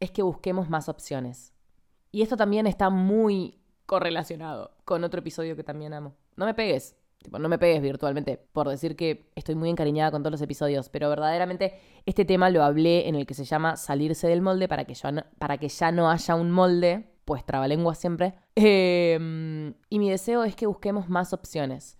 es 0.00 0.10
que 0.10 0.22
busquemos 0.22 0.68
más 0.68 0.88
opciones. 0.88 1.52
Y 2.10 2.22
esto 2.22 2.36
también 2.36 2.66
está 2.66 2.90
muy 2.90 3.60
correlacionado 3.86 4.76
con 4.84 5.04
otro 5.04 5.20
episodio 5.20 5.56
que 5.56 5.64
también 5.64 5.92
amo. 5.92 6.14
No 6.36 6.46
me 6.46 6.54
pegues, 6.54 6.96
Tipo, 7.22 7.38
no 7.38 7.48
me 7.48 7.58
pegues 7.58 7.82
virtualmente 7.82 8.38
por 8.52 8.68
decir 8.68 8.96
que 8.96 9.30
estoy 9.34 9.54
muy 9.54 9.68
encariñada 9.68 10.10
con 10.10 10.22
todos 10.22 10.32
los 10.32 10.40
episodios, 10.40 10.88
pero 10.88 11.10
verdaderamente 11.10 11.78
este 12.06 12.24
tema 12.24 12.48
lo 12.48 12.64
hablé 12.64 13.08
en 13.08 13.14
el 13.14 13.26
que 13.26 13.34
se 13.34 13.44
llama 13.44 13.76
salirse 13.76 14.26
del 14.26 14.40
molde 14.40 14.68
para 14.68 14.86
que 14.86 14.94
ya 14.94 15.12
no, 15.12 15.24
para 15.38 15.58
que 15.58 15.68
ya 15.68 15.92
no 15.92 16.10
haya 16.10 16.34
un 16.34 16.50
molde, 16.50 17.10
pues 17.26 17.44
trabalengua 17.44 17.94
siempre. 17.94 18.34
Em, 18.54 19.74
y 19.90 19.98
mi 19.98 20.10
deseo 20.10 20.44
es 20.44 20.56
que 20.56 20.66
busquemos 20.66 21.08
más 21.10 21.32
opciones. 21.34 21.98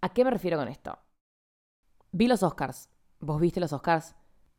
¿A 0.00 0.12
qué 0.12 0.24
me 0.24 0.30
refiero 0.30 0.58
con 0.58 0.68
esto? 0.68 0.98
Vi 2.12 2.26
los 2.26 2.42
Oscars 2.42 2.88
¿Vos 3.20 3.38
viste 3.38 3.60
los 3.60 3.72
Oscars? 3.72 4.14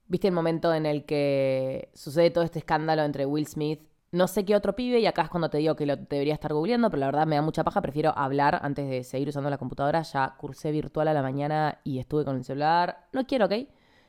¿Viste 0.07 0.27
el 0.27 0.33
momento 0.33 0.73
en 0.73 0.85
el 0.85 1.05
que 1.05 1.89
sucede 1.95 2.29
todo 2.29 2.43
este 2.43 2.59
escándalo 2.59 3.03
entre 3.03 3.25
Will 3.25 3.47
Smith? 3.47 3.81
No 4.11 4.27
sé 4.27 4.43
qué 4.43 4.55
otro 4.57 4.75
pibe, 4.75 4.99
y 4.99 5.05
acá 5.05 5.21
es 5.21 5.29
cuando 5.29 5.49
te 5.49 5.57
digo 5.57 5.75
que 5.77 5.85
lo 5.85 5.95
debería 5.95 6.33
estar 6.33 6.53
googleando, 6.53 6.89
pero 6.89 6.99
la 6.99 7.05
verdad 7.05 7.27
me 7.27 7.37
da 7.37 7.41
mucha 7.41 7.63
paja, 7.63 7.81
prefiero 7.81 8.11
hablar 8.17 8.59
antes 8.61 8.89
de 8.89 9.05
seguir 9.05 9.29
usando 9.29 9.49
la 9.49 9.57
computadora. 9.57 10.01
Ya 10.01 10.35
cursé 10.37 10.71
virtual 10.71 11.07
a 11.07 11.13
la 11.13 11.21
mañana 11.21 11.79
y 11.85 11.99
estuve 11.99 12.25
con 12.25 12.35
el 12.35 12.43
celular. 12.43 13.07
No 13.13 13.25
quiero, 13.25 13.45
¿ok? 13.45 13.53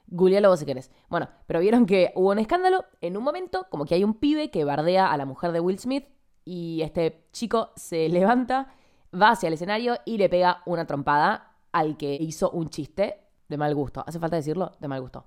Googlealo 0.09 0.49
vos 0.49 0.59
si 0.59 0.67
querés. 0.67 0.91
Bueno, 1.09 1.29
pero 1.47 1.61
vieron 1.61 1.87
que 1.87 2.13
hubo 2.17 2.31
un 2.31 2.41
escándalo 2.41 2.85
en 3.01 3.17
un 3.17 3.23
momento, 3.23 3.67
como 3.71 3.85
que 3.85 3.95
hay 3.95 4.03
un 4.03 4.15
pibe 4.15 4.51
que 4.51 4.65
bardea 4.65 5.13
a 5.13 5.17
la 5.17 5.25
mujer 5.25 5.53
de 5.53 5.61
Will 5.61 5.79
Smith 5.79 6.07
y 6.45 6.83
este 6.83 7.29
chico 7.33 7.71
se 7.77 8.09
levanta, 8.11 8.75
va 9.15 9.31
hacia 9.31 9.47
el 9.47 9.55
escenario 9.55 9.99
y 10.05 10.19
le 10.19 10.29
pega 10.29 10.63
una 10.67 10.85
trompada 10.85 11.53
al 11.71 11.97
que 11.97 12.15
hizo 12.15 12.51
un 12.51 12.71
chiste 12.71 13.21
de 13.49 13.57
mal 13.57 13.75
gusto. 13.75 14.03
¿Hace 14.05 14.19
falta 14.19 14.35
decirlo? 14.35 14.73
De 14.81 14.89
mal 14.89 15.01
gusto. 15.01 15.25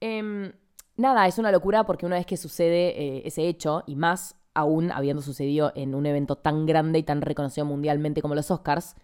Em, 0.00 0.50
nada, 0.96 1.26
es 1.26 1.38
una 1.38 1.52
locura 1.52 1.84
porque 1.84 2.06
una 2.06 2.16
vez 2.16 2.26
que 2.26 2.36
sucede 2.36 3.00
eh, 3.00 3.22
ese 3.24 3.48
hecho, 3.48 3.82
y 3.86 3.96
más 3.96 4.36
aún 4.54 4.92
habiendo 4.92 5.22
sucedido 5.22 5.72
en 5.74 5.94
un 5.94 6.06
evento 6.06 6.36
tan 6.36 6.64
grande 6.66 7.00
y 7.00 7.02
tan 7.02 7.20
reconocido 7.20 7.66
mundialmente 7.66 8.22
como 8.22 8.34
los 8.34 8.50
Oscars, 8.50 8.94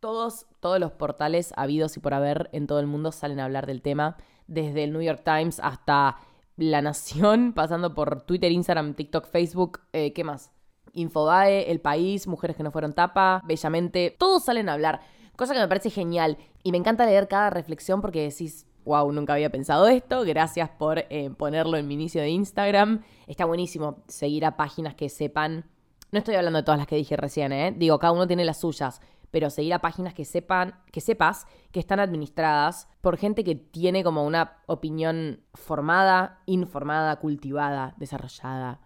todos, 0.00 0.46
todos 0.60 0.78
los 0.78 0.92
portales 0.92 1.52
habidos 1.56 1.96
y 1.96 2.00
por 2.00 2.14
haber 2.14 2.48
en 2.52 2.66
todo 2.66 2.80
el 2.80 2.86
mundo 2.86 3.12
salen 3.12 3.40
a 3.40 3.44
hablar 3.44 3.66
del 3.66 3.82
tema 3.82 4.16
desde 4.46 4.84
el 4.84 4.92
New 4.92 5.02
York 5.02 5.22
Times 5.24 5.58
hasta 5.60 6.18
La 6.56 6.82
Nación, 6.82 7.52
pasando 7.54 7.94
por 7.94 8.22
Twitter, 8.22 8.52
Instagram, 8.52 8.94
TikTok, 8.94 9.26
Facebook, 9.26 9.80
eh, 9.92 10.12
¿qué 10.12 10.22
más? 10.22 10.52
Infobae, 10.92 11.70
El 11.70 11.80
País, 11.80 12.26
Mujeres 12.26 12.56
que 12.56 12.62
no 12.62 12.70
fueron 12.70 12.94
tapa, 12.94 13.42
Bellamente, 13.44 14.14
todos 14.16 14.44
salen 14.44 14.68
a 14.68 14.74
hablar, 14.74 15.00
cosa 15.34 15.52
que 15.52 15.60
me 15.60 15.68
parece 15.68 15.90
genial 15.90 16.38
y 16.62 16.72
me 16.72 16.78
encanta 16.78 17.04
leer 17.04 17.28
cada 17.28 17.50
reflexión 17.50 18.00
porque 18.00 18.22
decís, 18.22 18.66
wow, 18.86 19.12
nunca 19.12 19.34
había 19.34 19.50
pensado 19.50 19.86
esto, 19.88 20.22
gracias 20.22 20.70
por 20.70 21.00
eh, 21.10 21.30
ponerlo 21.36 21.76
en 21.76 21.86
mi 21.86 21.94
inicio 21.94 22.22
de 22.22 22.30
Instagram, 22.30 23.02
está 23.26 23.44
buenísimo 23.44 24.04
seguir 24.06 24.46
a 24.46 24.56
páginas 24.56 24.94
que 24.94 25.08
sepan, 25.08 25.66
no 26.12 26.20
estoy 26.20 26.36
hablando 26.36 26.58
de 26.58 26.62
todas 26.62 26.78
las 26.78 26.86
que 26.86 26.96
dije 26.96 27.16
recién, 27.16 27.52
¿eh? 27.52 27.74
digo, 27.76 27.98
cada 27.98 28.12
uno 28.12 28.26
tiene 28.26 28.44
las 28.44 28.60
suyas, 28.60 29.02
pero 29.30 29.50
seguir 29.50 29.74
a 29.74 29.80
páginas 29.80 30.14
que 30.14 30.24
sepan, 30.24 30.76
que 30.92 31.00
sepas 31.00 31.46
que 31.72 31.80
están 31.80 32.00
administradas 32.00 32.88
por 33.00 33.18
gente 33.18 33.44
que 33.44 33.56
tiene 33.56 34.02
como 34.04 34.24
una 34.24 34.62
opinión 34.66 35.40
formada, 35.52 36.40
informada, 36.46 37.16
cultivada, 37.16 37.94
desarrollada 37.98 38.80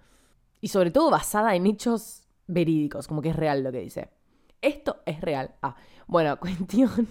y 0.60 0.68
sobre 0.68 0.90
todo 0.90 1.10
basada 1.10 1.54
en 1.54 1.66
hechos 1.66 2.24
verídicos, 2.46 3.06
como 3.06 3.22
que 3.22 3.30
es 3.30 3.36
real 3.36 3.62
lo 3.62 3.70
que 3.70 3.80
dice. 3.80 4.10
Esto 4.60 5.02
es 5.06 5.20
real. 5.20 5.54
Ah, 5.62 5.76
bueno, 6.06 6.36
cuestión. 6.40 7.08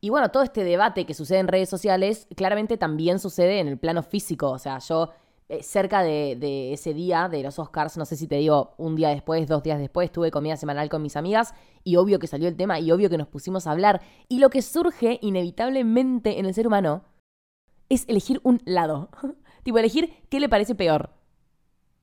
Y 0.00 0.08
bueno, 0.08 0.30
todo 0.30 0.42
este 0.42 0.64
debate 0.64 1.04
que 1.04 1.14
sucede 1.14 1.40
en 1.40 1.48
redes 1.48 1.68
sociales 1.68 2.26
claramente 2.34 2.78
también 2.78 3.18
sucede 3.18 3.60
en 3.60 3.68
el 3.68 3.78
plano 3.78 4.02
físico. 4.02 4.50
O 4.50 4.58
sea, 4.58 4.78
yo 4.78 5.10
eh, 5.50 5.62
cerca 5.62 6.02
de, 6.02 6.72
ese 6.72 6.94
día 6.94 7.28
de 7.28 7.42
los 7.42 7.58
Oscars, 7.58 7.98
no 7.98 8.06
sé 8.06 8.16
si 8.16 8.26
te 8.26 8.36
digo 8.36 8.74
un 8.78 8.96
día 8.96 9.10
después, 9.10 9.46
dos 9.46 9.62
días 9.62 9.78
después, 9.78 10.10
tuve 10.10 10.30
comida 10.30 10.56
semanal 10.56 10.88
con 10.88 11.02
mis 11.02 11.16
amigas 11.16 11.54
y 11.84 11.96
obvio 11.96 12.18
que 12.18 12.28
salió 12.28 12.48
el 12.48 12.56
tema 12.56 12.80
y 12.80 12.90
obvio 12.92 13.10
que 13.10 13.18
nos 13.18 13.28
pusimos 13.28 13.66
a 13.66 13.72
hablar. 13.72 14.00
Y 14.28 14.38
lo 14.38 14.48
que 14.48 14.62
surge 14.62 15.18
inevitablemente 15.20 16.38
en 16.38 16.46
el 16.46 16.54
ser 16.54 16.66
humano 16.66 17.04
es 17.90 18.08
elegir 18.08 18.40
un 18.42 18.62
lado. 18.64 19.10
tipo, 19.64 19.76
elegir 19.76 20.14
qué 20.30 20.40
le 20.40 20.48
parece 20.48 20.74
peor. 20.74 21.10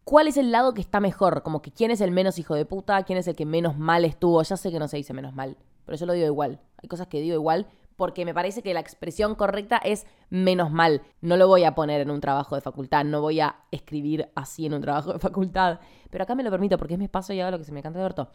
¿Cuál 0.04 0.28
es 0.28 0.38
el 0.38 0.52
lado 0.52 0.76
que 0.76 0.82
está 0.82 1.00
mejor? 1.00 1.42
Como 1.42 1.64
que 1.64 1.72
quién 1.72 1.90
es 1.90 2.00
el 2.00 2.12
menos 2.12 2.38
hijo 2.38 2.54
de 2.54 2.66
puta, 2.66 3.02
quién 3.04 3.18
es 3.18 3.28
el 3.28 3.36
que 3.36 3.48
menos 3.48 3.76
mal 3.76 4.06
estuvo. 4.06 4.44
Ya 4.44 4.56
sé 4.56 4.72
que 4.72 4.80
no 4.80 4.88
se 4.88 4.98
dice 4.98 5.14
menos 5.14 5.34
mal, 5.34 5.58
pero 5.86 5.98
yo 5.98 6.06
lo 6.06 6.14
digo 6.14 6.28
igual. 6.28 6.60
Hay 6.84 6.88
cosas 6.88 7.08
que 7.08 7.22
digo 7.22 7.34
igual 7.34 7.66
porque 7.98 8.26
me 8.26 8.34
parece 8.34 8.62
que 8.62 8.74
la 8.74 8.80
expresión 8.80 9.36
correcta 9.36 9.78
es 9.78 10.06
menos 10.30 10.72
mal. 10.72 11.02
No 11.20 11.36
lo 11.36 11.48
voy 11.48 11.66
a 11.66 11.76
poner 11.76 12.00
en 12.00 12.12
un 12.12 12.22
trabajo 12.22 12.56
de 12.56 12.62
facultad, 12.62 13.04
no 13.04 13.22
voy 13.22 13.42
a 13.42 13.64
escribir 13.72 14.32
así 14.36 14.68
en 14.68 14.76
un 14.76 14.82
trabajo 14.82 15.14
de 15.14 15.20
facultad, 15.20 15.80
pero 16.10 16.24
acá 16.24 16.36
me 16.36 16.44
lo 16.44 16.52
permito 16.52 16.78
porque 16.78 16.94
es 16.94 17.00
mi 17.00 17.06
espacio 17.06 17.36
y 17.36 17.42
hago 17.42 17.52
lo 17.52 17.58
que 17.58 17.66
se 17.66 17.72
me 17.74 17.82
canta 17.82 18.00
de 18.00 18.06
orto. 18.06 18.30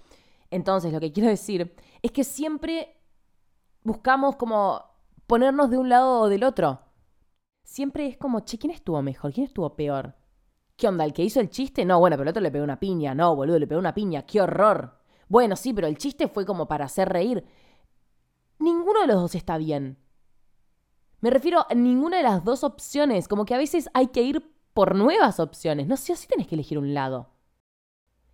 Entonces, 0.51 0.93
lo 0.93 1.01
que 1.01 1.13
quiero 1.13 1.31
decir 1.31 1.75
es 2.03 2.11
que 2.11 2.25
siempre 2.25 3.01
buscamos 3.85 4.37
como 4.37 4.85
ponernos 5.27 5.71
de 5.71 5.79
un 5.79 5.89
lado 5.89 6.21
o 6.21 6.29
del 6.29 6.45
otro. 6.45 6.81
Siempre 7.65 8.07
es 8.09 8.19
como, 8.19 8.41
che, 8.41 8.59
¿quién 8.59 8.73
estuvo 8.73 9.01
mejor? 9.01 9.33
¿Quién 9.33 9.47
estuvo 9.47 9.75
peor? 9.77 10.17
¿Qué 10.77 10.89
onda? 10.89 11.05
¿El 11.05 11.13
que 11.13 11.23
hizo 11.23 11.41
el 11.41 11.49
chiste? 11.49 11.85
No, 11.85 12.01
bueno, 12.01 12.17
pero 12.17 12.25
el 12.25 12.29
otro 12.31 12.43
le 12.43 12.51
pegó 12.51 12.65
una 12.65 12.81
piña. 12.81 13.15
No, 13.15 13.35
boludo, 13.37 13.59
le 13.59 13.67
pegó 13.67 13.79
una 13.79 13.95
piña. 13.95 14.23
¡Qué 14.23 14.43
horror! 14.43 14.99
Bueno, 15.29 15.57
sí, 15.57 15.73
pero 15.73 15.87
el 15.87 15.97
chiste 15.97 16.29
fue 16.29 16.45
como 16.45 16.67
para 16.69 16.85
hacer 16.85 17.09
reír 17.09 17.45
ninguno 18.63 19.01
de 19.01 19.09
los 19.09 19.17
dos 19.17 19.35
está 19.35 19.59
bien. 19.59 19.99
Me 21.21 21.31
refiero 21.31 21.67
a 21.69 21.75
ninguna 21.75 22.17
de 22.17 22.23
las 22.25 22.45
dos 22.45 22.65
opciones, 22.65 23.29
como 23.29 23.45
que 23.45 23.55
a 23.55 23.59
veces 23.59 23.89
hay 23.95 24.09
que 24.09 24.23
ir 24.23 24.53
por 24.73 24.95
nuevas 24.95 25.39
opciones, 25.39 25.87
no 25.87 25.97
sé, 25.97 26.17
si 26.17 26.27
tenés 26.27 26.47
que 26.49 26.55
elegir 26.55 26.79
un 26.79 26.95
lado. 26.95 27.31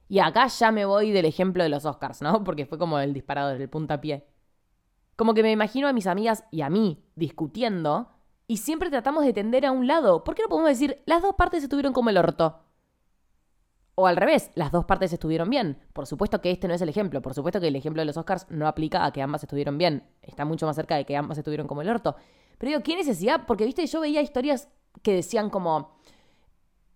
Y 0.08 0.20
acá 0.20 0.46
ya 0.46 0.72
me 0.72 0.86
voy 0.86 1.10
del 1.10 1.26
ejemplo 1.26 1.62
de 1.62 1.68
los 1.68 1.84
Oscars, 1.84 2.22
¿no? 2.22 2.42
Porque 2.44 2.66
fue 2.66 2.78
como 2.78 2.98
el 2.98 3.12
disparador, 3.12 3.60
el 3.60 3.68
puntapié. 3.68 4.26
Como 5.16 5.34
que 5.34 5.42
me 5.42 5.50
imagino 5.50 5.88
a 5.88 5.92
mis 5.92 6.06
amigas 6.06 6.44
y 6.50 6.62
a 6.62 6.70
mí 6.70 7.04
discutiendo 7.16 8.08
y 8.46 8.58
siempre 8.58 8.88
tratamos 8.88 9.24
de 9.24 9.32
tender 9.32 9.66
a 9.66 9.72
un 9.72 9.86
lado. 9.86 10.24
¿Por 10.24 10.34
qué 10.34 10.42
no 10.42 10.48
podemos 10.48 10.70
decir 10.70 11.02
las 11.06 11.22
dos 11.22 11.34
partes 11.34 11.62
estuvieron 11.62 11.92
como 11.92 12.08
el 12.10 12.16
orto? 12.16 12.60
O 14.00 14.06
al 14.06 14.16
revés, 14.16 14.52
las 14.54 14.70
dos 14.70 14.84
partes 14.84 15.12
estuvieron 15.12 15.50
bien. 15.50 15.76
Por 15.92 16.06
supuesto 16.06 16.40
que 16.40 16.52
este 16.52 16.68
no 16.68 16.74
es 16.74 16.80
el 16.80 16.88
ejemplo. 16.88 17.20
Por 17.20 17.34
supuesto 17.34 17.60
que 17.60 17.66
el 17.66 17.74
ejemplo 17.74 18.00
de 18.00 18.06
los 18.06 18.16
Oscars 18.16 18.46
no 18.48 18.68
aplica 18.68 19.04
a 19.04 19.10
que 19.10 19.20
ambas 19.20 19.42
estuvieron 19.42 19.76
bien. 19.76 20.04
Está 20.22 20.44
mucho 20.44 20.66
más 20.66 20.76
cerca 20.76 20.94
de 20.94 21.04
que 21.04 21.16
ambas 21.16 21.36
estuvieron 21.36 21.66
como 21.66 21.82
el 21.82 21.88
orto. 21.88 22.14
Pero 22.58 22.70
digo, 22.70 22.82
¿qué 22.84 22.94
necesidad? 22.94 23.44
Porque, 23.44 23.64
viste, 23.64 23.84
yo 23.84 24.00
veía 24.00 24.22
historias 24.22 24.68
que 25.02 25.14
decían 25.14 25.50
como... 25.50 25.98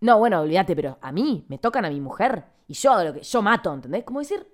No, 0.00 0.20
bueno, 0.20 0.42
olvídate, 0.42 0.76
pero 0.76 0.98
a 1.00 1.10
mí 1.10 1.44
me 1.48 1.58
tocan 1.58 1.84
a 1.84 1.90
mi 1.90 2.00
mujer 2.00 2.44
y 2.68 2.74
yo 2.74 2.92
hago 2.92 3.02
lo 3.02 3.14
que 3.14 3.22
yo 3.22 3.42
mato, 3.42 3.74
¿entendés? 3.74 4.04
Como 4.04 4.20
decir, 4.20 4.46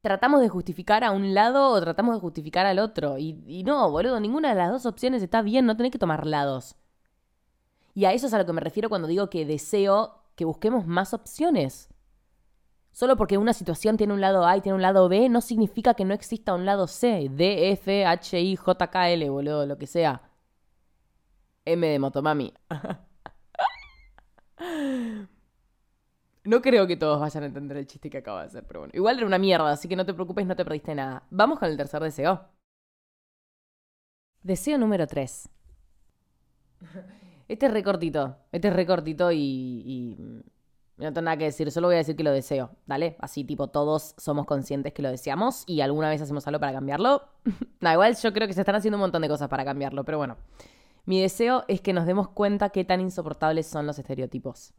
tratamos 0.00 0.40
de 0.40 0.48
justificar 0.48 1.04
a 1.04 1.10
un 1.10 1.34
lado 1.34 1.72
o 1.72 1.80
tratamos 1.82 2.14
de 2.14 2.22
justificar 2.22 2.64
al 2.64 2.78
otro. 2.78 3.18
Y, 3.18 3.44
y, 3.46 3.64
no, 3.64 3.90
boludo, 3.90 4.18
ninguna 4.18 4.48
de 4.48 4.54
las 4.54 4.70
dos 4.70 4.86
opciones 4.86 5.22
está 5.22 5.42
bien, 5.42 5.66
no 5.66 5.76
tenés 5.76 5.92
que 5.92 5.98
tomar 5.98 6.26
lados. 6.26 6.76
Y 7.92 8.06
a 8.06 8.14
eso 8.14 8.28
es 8.28 8.32
a 8.32 8.38
lo 8.38 8.46
que 8.46 8.54
me 8.54 8.62
refiero 8.62 8.88
cuando 8.88 9.08
digo 9.08 9.28
que 9.28 9.44
deseo 9.44 10.19
que 10.40 10.46
busquemos 10.46 10.86
más 10.86 11.12
opciones. 11.12 11.90
Solo 12.92 13.14
porque 13.18 13.36
una 13.36 13.52
situación 13.52 13.98
tiene 13.98 14.14
un 14.14 14.22
lado 14.22 14.46
A 14.46 14.56
y 14.56 14.62
tiene 14.62 14.76
un 14.76 14.80
lado 14.80 15.06
B, 15.10 15.28
no 15.28 15.42
significa 15.42 15.92
que 15.92 16.06
no 16.06 16.14
exista 16.14 16.54
un 16.54 16.64
lado 16.64 16.86
C. 16.86 17.28
D, 17.30 17.72
F, 17.72 18.06
H, 18.06 18.40
I, 18.40 18.56
J, 18.56 18.90
K, 18.90 19.10
L, 19.10 19.28
boludo, 19.28 19.66
lo 19.66 19.76
que 19.76 19.86
sea. 19.86 20.22
M 21.66 21.86
de 21.86 21.98
Motomami. 21.98 22.54
No 26.42 26.62
creo 26.62 26.86
que 26.86 26.96
todos 26.96 27.20
vayan 27.20 27.42
a 27.42 27.46
entender 27.46 27.76
el 27.76 27.86
chiste 27.86 28.08
que 28.08 28.16
acabo 28.18 28.38
de 28.38 28.46
hacer, 28.46 28.66
pero 28.66 28.80
bueno. 28.80 28.92
Igual 28.96 29.18
era 29.18 29.26
una 29.26 29.38
mierda, 29.38 29.70
así 29.72 29.88
que 29.88 29.94
no 29.96 30.06
te 30.06 30.14
preocupes, 30.14 30.46
no 30.46 30.56
te 30.56 30.64
perdiste 30.64 30.94
nada. 30.94 31.22
Vamos 31.30 31.58
con 31.58 31.68
el 31.68 31.76
tercer 31.76 32.02
deseo. 32.02 32.48
Deseo 34.42 34.78
número 34.78 35.06
3. 35.06 35.50
Este 37.50 37.66
es 37.66 37.72
recortito, 37.72 38.36
este 38.52 38.68
es 38.68 38.74
recortito 38.74 39.32
y, 39.32 39.36
y 39.84 40.16
no 40.98 41.12
tengo 41.12 41.22
nada 41.22 41.36
que 41.36 41.46
decir, 41.46 41.68
solo 41.72 41.88
voy 41.88 41.96
a 41.96 41.98
decir 41.98 42.14
que 42.14 42.22
lo 42.22 42.30
deseo, 42.30 42.70
¿dale? 42.86 43.16
Así 43.18 43.42
tipo 43.42 43.66
todos 43.66 44.14
somos 44.18 44.46
conscientes 44.46 44.92
que 44.92 45.02
lo 45.02 45.10
deseamos 45.10 45.64
y 45.66 45.80
alguna 45.80 46.08
vez 46.10 46.22
hacemos 46.22 46.46
algo 46.46 46.60
para 46.60 46.72
cambiarlo. 46.72 47.24
no, 47.80 47.92
igual 47.92 48.16
yo 48.16 48.32
creo 48.32 48.46
que 48.46 48.54
se 48.54 48.60
están 48.60 48.76
haciendo 48.76 48.98
un 48.98 49.00
montón 49.00 49.22
de 49.22 49.28
cosas 49.28 49.48
para 49.48 49.64
cambiarlo, 49.64 50.04
pero 50.04 50.18
bueno. 50.18 50.36
Mi 51.06 51.20
deseo 51.20 51.64
es 51.66 51.80
que 51.80 51.92
nos 51.92 52.06
demos 52.06 52.28
cuenta 52.28 52.70
qué 52.70 52.84
tan 52.84 53.00
insoportables 53.00 53.66
son 53.66 53.84
los 53.84 53.98
estereotipos. 53.98 54.72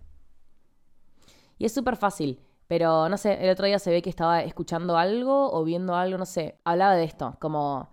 Y 1.58 1.66
es 1.66 1.74
súper 1.74 1.98
fácil, 1.98 2.40
pero 2.68 3.10
no 3.10 3.18
sé, 3.18 3.44
el 3.44 3.50
otro 3.50 3.66
día 3.66 3.80
se 3.80 3.92
ve 3.92 4.02
que 4.02 4.10
estaba 4.10 4.44
escuchando 4.44 4.96
algo 4.96 5.52
o 5.52 5.66
viendo 5.66 5.94
algo, 5.94 6.18
no 6.18 6.26
sé. 6.26 6.58
Hablaba 6.64 6.96
de 6.96 7.04
esto, 7.04 7.36
como 7.42 7.90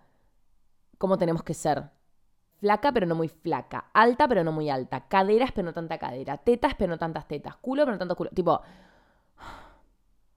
cómo 0.98 1.18
tenemos 1.18 1.42
que 1.42 1.54
ser, 1.54 1.90
Flaca 2.58 2.92
pero 2.92 3.06
no 3.06 3.14
muy 3.14 3.28
flaca. 3.28 3.86
Alta 3.92 4.26
pero 4.28 4.42
no 4.42 4.52
muy 4.52 4.68
alta. 4.68 5.06
Caderas 5.08 5.52
pero 5.52 5.66
no 5.66 5.72
tanta 5.72 5.98
cadera. 5.98 6.38
Tetas 6.38 6.74
pero 6.76 6.90
no 6.90 6.98
tantas 6.98 7.28
tetas. 7.28 7.56
Culo 7.56 7.82
pero 7.82 7.92
no 7.92 7.98
tanto 7.98 8.16
culo. 8.16 8.30
Tipo, 8.30 8.60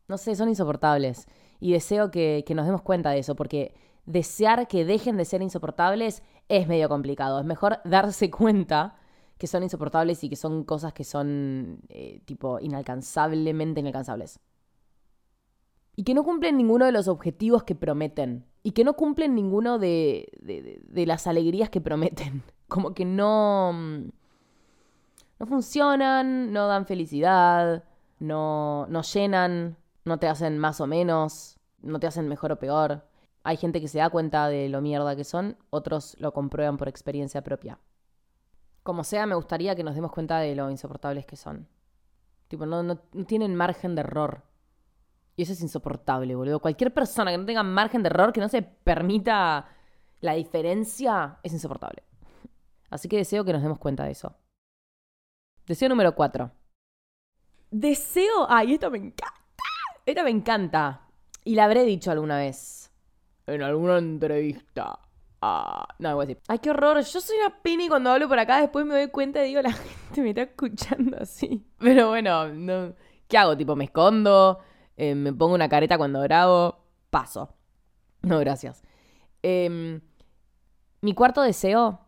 no 0.08 0.18
sé, 0.18 0.36
son 0.36 0.50
insoportables. 0.50 1.28
Y 1.60 1.72
deseo 1.72 2.12
que, 2.12 2.44
nos 2.54 2.66
demos 2.66 2.82
cuenta 2.82 3.12
de 3.12 3.20
eso, 3.20 3.36
porque 3.36 3.74
desear 4.06 4.68
que 4.68 4.86
dejen 4.86 5.18
de 5.18 5.26
ser 5.26 5.42
insoportables 5.42 6.22
es 6.50 6.68
medio 6.68 6.90
complicado. 6.90 7.40
Es 7.40 7.46
mejor 7.46 7.80
darse 7.86 8.30
cuenta 8.30 8.98
que 9.38 9.48
son 9.48 9.64
insoportables 9.64 10.24
y 10.24 10.30
que 10.30 10.36
son 10.36 10.64
cosas 10.64 10.94
que 10.94 11.04
son, 11.04 11.80
eh, 11.90 12.22
tipo, 12.26 12.60
inalcanzablemente 12.60 13.80
inalcanzables. 13.80 14.40
Y 15.96 16.04
que 16.04 16.14
no 16.14 16.24
cumplen 16.24 16.58
ninguno 16.58 16.86
de 16.86 16.92
los 16.92 17.08
objetivos 17.08 17.64
que 17.64 17.74
prometen 17.74 18.46
y 18.64 18.72
que 18.72 18.84
no 18.84 18.94
cumplen 18.94 19.36
ninguno 19.36 19.80
de, 19.80 20.30
de, 20.40 21.06
las 21.06 21.28
alegrías 21.28 21.70
que 21.70 21.82
prometen. 21.82 22.44
Como 22.68 22.94
que 22.94 23.06
no, 23.06 23.72
mm, 23.74 24.10
no 25.40 25.46
funcionan, 25.46 26.54
no 26.54 26.68
dan 26.68 26.86
felicidad, 26.86 27.84
no, 28.20 28.86
no 28.88 29.02
llenan, 29.02 29.78
no 30.06 30.20
te 30.20 30.28
hacen 30.28 30.58
más 30.58 30.80
o 30.80 30.88
menos, 30.88 31.58
no 31.82 32.00
te 32.00 32.08
hacen 32.08 32.28
mejor 32.28 32.52
o 32.52 32.60
peor. 32.60 33.06
Hay 33.44 33.58
gente 33.58 33.82
que 33.82 33.88
se 33.88 33.98
da 33.98 34.10
cuenta 34.10 34.48
de 34.48 34.70
lo 34.70 34.82
mierda 34.82 35.16
que 35.16 35.24
son, 35.24 35.58
otros 35.72 36.16
lo 36.20 36.32
comprueban 36.32 36.78
por 36.78 36.88
experiencia 36.88 37.44
propia. 37.44 37.80
Como 38.84 39.04
sea, 39.04 39.26
me 39.26 39.36
gustaría 39.36 39.76
que 39.76 39.84
nos 39.84 39.96
demos 39.96 40.12
cuenta 40.12 40.40
de 40.40 40.56
lo 40.56 40.70
insoportables 40.70 41.26
que 41.26 41.36
son. 41.36 41.68
Tipo, 42.48 42.66
no, 42.66 42.84
no, 42.84 43.00
no 43.14 43.26
tienen 43.26 43.56
margen 43.56 43.96
de 43.96 44.02
error. 44.02 44.44
Y 45.36 45.44
eso 45.44 45.54
es 45.54 45.62
insoportable, 45.62 46.36
boludo. 46.36 46.60
Cualquier 46.60 46.94
persona 46.94 47.32
que 47.32 47.38
no 47.38 47.46
tenga 47.46 47.64
margen 47.64 48.04
de 48.04 48.08
error, 48.08 48.34
que 48.34 48.42
no 48.42 48.50
se 48.50 48.62
permita 48.62 49.68
la 50.20 50.34
diferencia, 50.34 51.40
es 51.44 51.54
insoportable. 51.54 52.04
Así 52.90 53.08
que 53.08 53.18
deseo 53.18 53.46
que 53.46 53.54
nos 53.54 53.62
demos 53.62 53.80
cuenta 53.80 54.04
de 54.04 54.12
eso. 54.12 54.36
Deseo 55.66 55.90
número 55.90 56.14
4. 56.14 56.52
Deseo. 57.72 58.46
Ay, 58.50 58.74
esto 58.74 58.92
me 58.92 58.98
encanta. 58.98 59.34
Esta 60.06 60.24
me 60.24 60.30
encanta. 60.30 61.08
Y 61.46 61.56
la 61.56 61.66
habré 61.66 61.86
dicho 61.86 62.12
alguna 62.12 62.38
vez. 62.38 62.92
En 63.48 63.64
alguna 63.64 63.98
entrevista. 63.98 65.00
Ah, 65.42 65.88
no, 65.98 66.16
voy 66.16 66.24
a 66.24 66.28
decir. 66.28 66.44
Ay, 66.48 66.60
qué 66.60 66.70
horror. 66.70 67.02
Yo 67.02 67.22
soy 67.22 67.38
una 67.38 67.62
pini 67.62 67.88
cuando 67.88 68.12
hablo 68.12 68.28
por 68.28 68.38
acá. 68.38 68.60
Después 68.62 68.86
me 68.86 68.94
doy 68.96 69.08
cuenta 69.10 69.44
y 69.44 69.48
digo, 69.48 69.62
la 69.62 69.72
gente 69.74 70.22
me 70.22 70.30
está 70.30 70.42
escuchando 70.44 71.18
así. 71.20 71.66
Pero 71.80 72.10
bueno, 72.10 72.50
no. 72.50 72.94
¿qué 73.28 73.38
hago? 73.38 73.56
Tipo, 73.56 73.76
me 73.76 73.86
escondo. 73.86 74.60
Eh, 75.02 75.16
me 75.16 75.34
pongo 75.34 75.56
una 75.56 75.68
careta 75.68 75.98
cuando 75.98 76.22
grabo. 76.22 76.78
Paso. 77.10 77.56
No, 78.22 78.38
gracias. 78.38 78.84
Em, 79.42 80.00
mi 81.02 81.16
cuarto 81.16 81.42
deseo 81.42 82.00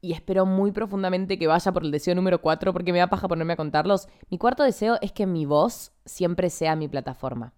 y 0.00 0.12
espero 0.12 0.46
muy 0.46 0.72
profundamente 0.72 1.38
que 1.38 1.46
vaya 1.46 1.72
por 1.72 1.84
el 1.84 1.92
deseo 1.92 2.16
número 2.16 2.42
4 2.42 2.72
porque 2.72 2.92
me 2.92 2.98
da 2.98 3.06
paja 3.06 3.28
ponerme 3.28 3.52
a 3.52 3.56
contarlos. 3.56 4.08
Mi 4.30 4.36
cuarto 4.36 4.64
deseo 4.64 4.98
es 5.00 5.12
que 5.12 5.26
mi 5.26 5.46
voz 5.46 5.92
siempre 6.04 6.50
sea 6.50 6.74
mi 6.74 6.88
plataforma. 6.88 7.54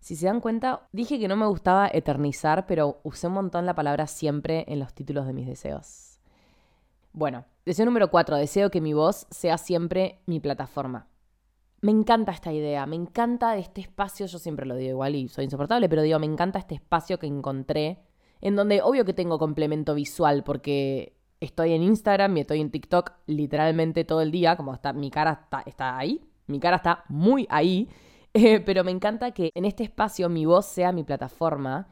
Si 0.00 0.16
se 0.16 0.24
dan 0.24 0.40
cuenta, 0.40 0.88
dije 0.92 1.18
que 1.18 1.28
no 1.28 1.36
me 1.36 1.46
gustaba 1.46 1.90
eternizar, 1.92 2.66
pero 2.66 3.00
usé 3.02 3.26
un 3.26 3.34
montón 3.34 3.66
la 3.66 3.74
palabra 3.74 4.06
siempre 4.06 4.64
en 4.68 4.78
los 4.78 4.94
títulos 4.94 5.26
de 5.26 5.34
mis 5.34 5.46
deseos. 5.46 6.20
Bueno, 7.12 7.44
deseo 7.66 7.84
número 7.84 8.10
4, 8.10 8.36
deseo 8.36 8.70
que 8.70 8.80
mi 8.80 8.94
voz 8.94 9.26
sea 9.30 9.58
siempre 9.58 10.22
mi 10.24 10.40
plataforma. 10.40 11.06
Me 11.84 11.90
encanta 11.90 12.32
esta 12.32 12.50
idea, 12.50 12.86
me 12.86 12.96
encanta 12.96 13.58
este 13.58 13.82
espacio, 13.82 14.24
yo 14.24 14.38
siempre 14.38 14.64
lo 14.64 14.74
digo 14.74 14.92
igual 14.92 15.14
y 15.16 15.28
soy 15.28 15.44
insoportable, 15.44 15.86
pero 15.86 16.00
digo, 16.00 16.18
me 16.18 16.24
encanta 16.24 16.58
este 16.58 16.76
espacio 16.76 17.18
que 17.18 17.26
encontré 17.26 17.98
en 18.40 18.56
donde 18.56 18.80
obvio 18.80 19.04
que 19.04 19.12
tengo 19.12 19.38
complemento 19.38 19.94
visual 19.94 20.44
porque 20.44 21.14
estoy 21.40 21.72
en 21.74 21.82
Instagram 21.82 22.34
y 22.38 22.40
estoy 22.40 22.62
en 22.62 22.70
TikTok 22.70 23.12
literalmente 23.26 24.06
todo 24.06 24.22
el 24.22 24.30
día, 24.30 24.56
como 24.56 24.72
está 24.72 24.94
mi 24.94 25.10
cara 25.10 25.46
está, 25.66 25.98
ahí, 25.98 26.26
mi 26.46 26.58
cara 26.58 26.76
está 26.76 27.04
muy 27.10 27.46
ahí, 27.50 27.90
eh, 28.32 28.60
pero 28.60 28.82
me 28.82 28.90
encanta 28.90 29.32
que 29.32 29.50
en 29.54 29.66
este 29.66 29.84
espacio 29.84 30.30
mi 30.30 30.46
voz 30.46 30.64
sea 30.64 30.90
mi 30.90 31.04
plataforma 31.04 31.88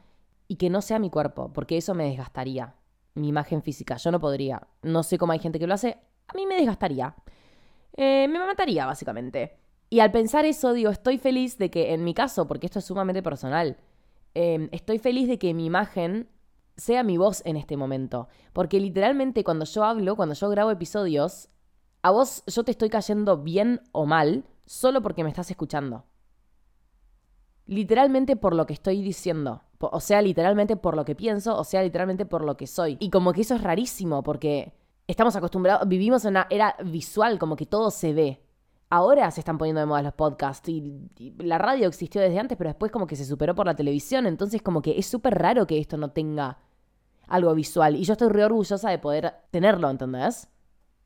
y 0.47 0.55
que 0.55 0.71
no 0.71 0.81
sea 0.81 0.97
mi 0.97 1.11
cuerpo, 1.11 1.53
porque 1.53 1.77
eso 1.77 1.93
me 1.93 2.05
desgastaría, 2.05 2.73
mi 3.13 3.27
imagen 3.27 3.61
física, 3.61 3.97
yo 3.97 4.09
no 4.09 4.19
podría, 4.19 4.67
no 4.81 5.03
sé 5.03 5.19
cómo 5.19 5.33
hay 5.33 5.39
gente 5.39 5.59
que 5.59 5.67
lo 5.67 5.75
hace, 5.75 5.97
a 6.27 6.33
mí 6.35 6.47
me 6.47 6.55
desgastaría, 6.55 7.15
Eh, 7.95 8.27
me 8.27 8.39
mataría 8.39 8.87
básicamente. 8.87 9.62
Y 9.89 9.99
al 9.99 10.11
pensar 10.11 10.45
eso 10.45 10.73
digo, 10.73 10.89
estoy 10.89 11.17
feliz 11.17 11.57
de 11.57 11.69
que 11.69 11.93
en 11.93 12.03
mi 12.03 12.13
caso, 12.13 12.47
porque 12.47 12.65
esto 12.65 12.79
es 12.79 12.85
sumamente 12.85 13.21
personal, 13.21 13.77
eh, 14.35 14.69
estoy 14.71 14.97
feliz 14.97 15.27
de 15.27 15.37
que 15.37 15.53
mi 15.53 15.65
imagen 15.65 16.29
sea 16.75 17.03
mi 17.03 17.17
voz 17.17 17.41
en 17.45 17.57
este 17.57 17.77
momento. 17.77 18.27
Porque 18.53 18.79
literalmente 18.79 19.43
cuando 19.43 19.65
yo 19.65 19.83
hablo, 19.83 20.15
cuando 20.15 20.35
yo 20.35 20.49
grabo 20.49 20.71
episodios, 20.71 21.49
a 22.01 22.11
vos 22.11 22.43
yo 22.47 22.63
te 22.63 22.71
estoy 22.71 22.89
cayendo 22.89 23.37
bien 23.37 23.81
o 23.91 24.05
mal 24.05 24.45
solo 24.65 25.01
porque 25.01 25.23
me 25.23 25.29
estás 25.29 25.49
escuchando. 25.51 26.05
Literalmente 27.65 28.35
por 28.35 28.55
lo 28.55 28.65
que 28.65 28.73
estoy 28.73 29.01
diciendo. 29.01 29.61
O 29.79 29.99
sea, 29.99 30.21
literalmente 30.21 30.77
por 30.77 30.95
lo 30.95 31.05
que 31.05 31.15
pienso, 31.15 31.57
o 31.57 31.63
sea, 31.63 31.83
literalmente 31.83 32.25
por 32.25 32.43
lo 32.43 32.55
que 32.55 32.67
soy. 32.67 32.97
Y 32.99 33.09
como 33.09 33.33
que 33.33 33.41
eso 33.41 33.55
es 33.55 33.61
rarísimo 33.61 34.23
porque 34.23 34.73
estamos 35.07 35.35
acostumbrados, 35.35 35.87
vivimos 35.87 36.23
en 36.25 36.31
una 36.31 36.47
era 36.49 36.75
visual, 36.85 37.37
como 37.37 37.55
que 37.55 37.65
todo 37.65 37.91
se 37.91 38.13
ve. 38.13 38.41
Ahora 38.93 39.31
se 39.31 39.41
están 39.41 39.57
poniendo 39.57 39.79
de 39.79 39.87
moda 39.87 40.03
los 40.03 40.13
podcasts 40.13 40.69
y, 40.69 41.09
la 41.39 41.57
radio 41.57 41.87
existió 41.87 42.21
desde 42.21 42.37
antes, 42.37 42.55
pero 42.55 42.69
después 42.69 42.91
como 42.91 43.07
que 43.07 43.15
se 43.15 43.25
superó 43.25 43.55
por 43.55 43.65
la 43.65 43.75
televisión, 43.75 44.27
entonces 44.27 44.61
como 44.61 44.83
que 44.83 44.99
es 44.99 45.07
súper 45.07 45.33
raro 45.33 45.65
que 45.65 45.79
esto 45.79 45.97
no 45.97 46.11
tenga 46.11 46.59
algo 47.27 47.55
visual 47.55 47.95
y 47.95 48.03
yo 48.03 48.13
estoy 48.13 48.29
re 48.29 48.45
orgullosa 48.45 48.91
de 48.91 48.99
poder 48.99 49.33
tenerlo, 49.49 49.89
¿entendés? 49.89 50.47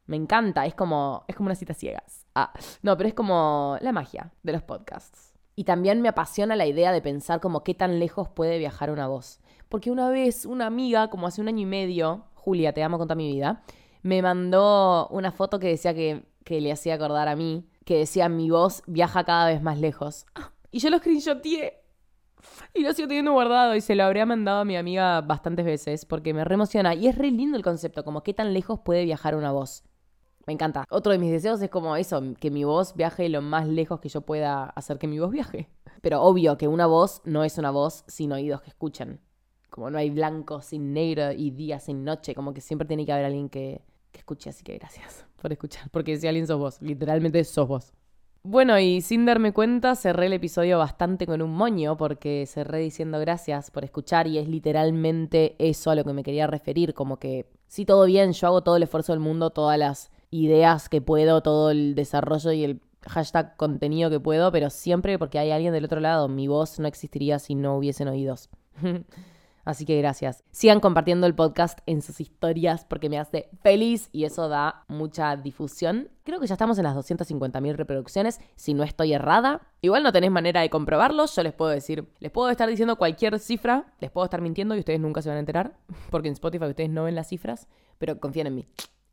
Me 0.05 0.17
encanta, 0.17 0.65
es 0.65 0.75
como 0.75 1.23
es 1.29 1.37
como 1.37 1.47
una 1.47 1.55
cita 1.55 1.73
ciegas. 1.73 2.25
Ah, 2.35 2.51
no, 2.81 2.97
pero 2.97 3.07
es 3.07 3.15
como 3.15 3.77
la 3.79 3.93
magia 3.93 4.33
de 4.43 4.51
los 4.51 4.63
podcasts. 4.63 5.33
Y 5.55 5.63
también 5.63 6.01
me 6.01 6.09
apasiona 6.09 6.57
la 6.57 6.65
idea 6.65 6.91
de 6.91 7.01
pensar 7.01 7.39
como 7.39 7.63
qué 7.63 7.73
tan 7.73 7.99
lejos 7.99 8.27
puede 8.27 8.57
viajar 8.57 8.91
una 8.91 9.07
voz. 9.07 9.39
Porque 9.69 9.91
una 9.91 10.09
vez 10.09 10.45
una 10.45 10.65
amiga, 10.65 11.09
como 11.09 11.25
hace 11.25 11.39
un 11.39 11.47
año 11.47 11.61
y 11.61 11.65
medio, 11.65 12.25
Julia, 12.33 12.73
te 12.73 12.83
amo 12.83 12.97
con 12.97 13.07
toda 13.07 13.15
mi 13.15 13.31
vida, 13.31 13.63
me 14.01 14.21
mandó 14.21 15.07
una 15.07 15.31
foto 15.31 15.57
que 15.57 15.69
decía 15.69 15.93
que, 15.93 16.25
que 16.43 16.59
le 16.59 16.73
hacía 16.73 16.95
acordar 16.95 17.29
a 17.29 17.37
mí, 17.37 17.65
que 17.87 17.99
decía 17.99 18.27
mi 18.27 18.49
voz 18.49 18.83
viaja 18.85 19.23
cada 19.23 19.47
vez 19.47 19.63
más 19.63 19.79
lejos. 19.79 20.27
Y 20.69 20.79
yo 20.79 20.89
lo 20.89 20.97
screenshoteé. 20.97 21.81
Y 22.73 22.81
lo 22.81 22.91
sigo 22.91 23.07
teniendo 23.07 23.31
guardado 23.31 23.73
y 23.73 23.79
se 23.79 23.95
lo 23.95 24.03
habría 24.03 24.25
mandado 24.25 24.59
a 24.59 24.65
mi 24.65 24.75
amiga 24.75 25.21
bastantes 25.21 25.65
veces 25.65 26.05
porque 26.05 26.33
me 26.33 26.43
re 26.43 26.55
emociona. 26.55 26.93
Y 26.93 27.07
es 27.07 27.17
re 27.17 27.31
lindo 27.31 27.55
el 27.55 27.63
concepto, 27.63 28.03
como 28.03 28.21
qué 28.21 28.33
tan 28.33 28.53
lejos 28.53 28.81
puede 28.81 29.05
viajar 29.05 29.33
una 29.33 29.53
voz. 29.53 29.85
Me 30.45 30.51
encanta. 30.51 30.83
Otro 30.89 31.13
de 31.13 31.19
mis 31.19 31.31
deseos 31.31 31.61
es 31.61 31.69
como 31.69 31.95
eso, 31.95 32.21
que 32.37 32.51
mi 32.51 32.65
voz 32.65 32.95
viaje 32.95 33.29
lo 33.29 33.41
más 33.41 33.65
lejos 33.65 34.01
que 34.01 34.09
yo 34.09 34.21
pueda 34.21 34.65
hacer 34.65 34.99
que 34.99 35.07
mi 35.07 35.19
voz 35.19 35.31
viaje. 35.31 35.69
Pero 36.01 36.21
obvio 36.21 36.57
que 36.57 36.67
una 36.67 36.85
voz 36.85 37.21
no 37.23 37.45
es 37.45 37.57
una 37.57 37.71
voz 37.71 38.03
sin 38.07 38.33
oídos 38.33 38.61
que 38.61 38.69
escuchen. 38.69 39.21
Como 39.69 39.89
no 39.89 39.97
hay 39.97 40.09
blanco 40.09 40.61
sin 40.61 40.91
negro 40.91 41.31
y 41.31 41.51
día 41.51 41.79
sin 41.79 42.03
noche, 42.03 42.35
como 42.35 42.53
que 42.53 42.59
siempre 42.59 42.89
tiene 42.89 43.05
que 43.05 43.13
haber 43.13 43.25
alguien 43.25 43.47
que, 43.47 43.81
que 44.17 44.21
escuche. 44.21 44.49
Así 44.49 44.63
que 44.63 44.77
gracias 44.77 45.25
por 45.41 45.51
escuchar, 45.51 45.89
porque 45.91 46.17
si 46.17 46.27
alguien 46.27 46.47
sos 46.47 46.59
vos, 46.59 46.81
literalmente 46.81 47.43
sos 47.43 47.67
vos. 47.67 47.93
Bueno, 48.43 48.79
y 48.79 49.01
sin 49.01 49.25
darme 49.25 49.51
cuenta, 49.51 49.95
cerré 49.95 50.27
el 50.27 50.33
episodio 50.33 50.77
bastante 50.77 51.27
con 51.27 51.41
un 51.41 51.51
moño 51.51 51.97
porque 51.97 52.45
cerré 52.47 52.79
diciendo 52.79 53.19
gracias 53.19 53.71
por 53.71 53.83
escuchar 53.83 54.25
y 54.27 54.37
es 54.37 54.47
literalmente 54.47 55.55
eso 55.59 55.91
a 55.91 55.95
lo 55.95 56.05
que 56.05 56.13
me 56.13 56.23
quería 56.23 56.47
referir, 56.47 56.93
como 56.93 57.17
que 57.17 57.49
sí, 57.67 57.83
todo 57.83 58.05
bien, 58.05 58.31
yo 58.31 58.47
hago 58.47 58.63
todo 58.63 58.77
el 58.77 58.83
esfuerzo 58.83 59.11
del 59.11 59.19
mundo, 59.19 59.49
todas 59.49 59.77
las 59.77 60.11
ideas 60.31 60.87
que 60.87 61.01
puedo, 61.01 61.41
todo 61.41 61.71
el 61.71 61.93
desarrollo 61.93 62.53
y 62.53 62.63
el 62.63 62.81
hashtag 63.05 63.57
contenido 63.57 64.09
que 64.09 64.21
puedo, 64.21 64.49
pero 64.51 64.69
siempre 64.69 65.19
porque 65.19 65.39
hay 65.39 65.51
alguien 65.51 65.73
del 65.73 65.85
otro 65.85 65.99
lado, 65.99 66.29
mi 66.29 66.47
voz 66.47 66.79
no 66.79 66.87
existiría 66.87 67.39
si 67.39 67.53
no 67.53 67.75
hubiesen 67.75 68.07
oídos. 68.07 68.49
Así 69.67 69.83
que 69.83 69.97
gracias. 69.97 70.45
Sigan 70.49 70.79
compartiendo 70.79 71.27
el 71.27 71.35
podcast 71.35 71.79
en 71.87 72.01
sus 72.01 72.21
historias 72.21 72.85
porque 72.85 73.09
me 73.09 73.19
hace 73.19 73.49
feliz 73.61 74.07
y 74.13 74.23
eso 74.23 74.47
da 74.47 74.85
mucha 74.87 75.35
difusión. 75.35 76.07
Creo 76.23 76.39
que 76.39 76.47
ya 76.47 76.53
estamos 76.53 76.77
en 76.77 76.85
las 76.85 76.95
250.000 76.95 77.75
reproducciones, 77.75 78.39
si 78.55 78.73
no 78.73 78.83
estoy 78.83 79.11
errada. 79.11 79.67
Igual 79.81 80.03
no 80.03 80.13
tenés 80.13 80.31
manera 80.31 80.61
de 80.61 80.69
comprobarlo, 80.69 81.25
yo 81.25 81.43
les 81.43 81.51
puedo 81.51 81.69
decir, 81.69 82.07
les 82.19 82.31
puedo 82.31 82.49
estar 82.49 82.69
diciendo 82.69 82.95
cualquier 82.95 83.39
cifra, 83.39 83.93
les 83.99 84.09
puedo 84.09 84.23
estar 84.23 84.39
mintiendo 84.39 84.73
y 84.73 84.79
ustedes 84.79 85.01
nunca 85.01 85.21
se 85.21 85.27
van 85.27 85.35
a 85.35 85.41
enterar, 85.41 85.75
porque 86.11 86.29
en 86.29 86.35
Spotify 86.35 86.67
ustedes 86.67 86.89
no 86.89 87.03
ven 87.03 87.15
las 87.15 87.27
cifras, 87.27 87.67
pero 87.97 88.21
confíen 88.21 88.47
en 88.47 88.55
mí. 88.55 88.67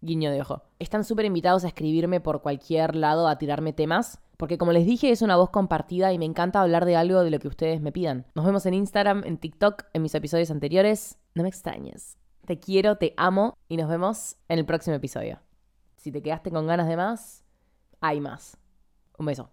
Guiño 0.05 0.31
de 0.31 0.41
ojo. 0.41 0.63
Están 0.79 1.05
súper 1.05 1.25
invitados 1.25 1.65
a 1.65 1.69
escribirme 1.69 2.21
por 2.21 2.43
cualquier 2.43 2.95
lado, 2.95 3.27
a 3.27 3.39
tirarme 3.39 3.73
temas, 3.73 4.21
porque 4.37 4.59
como 4.59 4.73
les 4.73 4.87
dije, 4.87 5.11
es 5.11 5.23
una 5.23 5.37
voz 5.37 5.51
compartida 5.51 6.13
y 6.13 6.19
me 6.19 6.25
encanta 6.25 6.61
hablar 6.61 6.85
de 6.85 6.97
algo 6.97 7.25
de 7.25 7.31
lo 7.31 7.39
que 7.39 7.49
ustedes 7.49 7.81
me 7.81 7.93
pidan. 7.93 8.27
Nos 8.35 8.45
vemos 8.45 8.67
en 8.67 8.75
Instagram, 8.75 9.23
en 9.25 9.39
TikTok, 9.39 9.85
en 9.93 10.03
mis 10.03 10.15
episodios 10.15 10.51
anteriores. 10.51 11.19
No 11.35 11.43
me 11.43 11.49
extrañes. 11.49 12.19
Te 12.45 12.59
quiero, 12.59 12.97
te 12.97 13.15
amo 13.17 13.57
y 13.69 13.77
nos 13.77 13.89
vemos 13.89 14.37
en 14.49 14.59
el 14.59 14.67
próximo 14.67 14.97
episodio. 14.97 15.41
Si 15.97 16.13
te 16.13 16.23
quedaste 16.23 16.51
con 16.51 16.67
ganas 16.67 16.89
de 16.89 16.97
más, 16.97 17.45
hay 18.01 18.21
más. 18.21 18.59
Un 19.17 19.27
beso. 19.27 19.49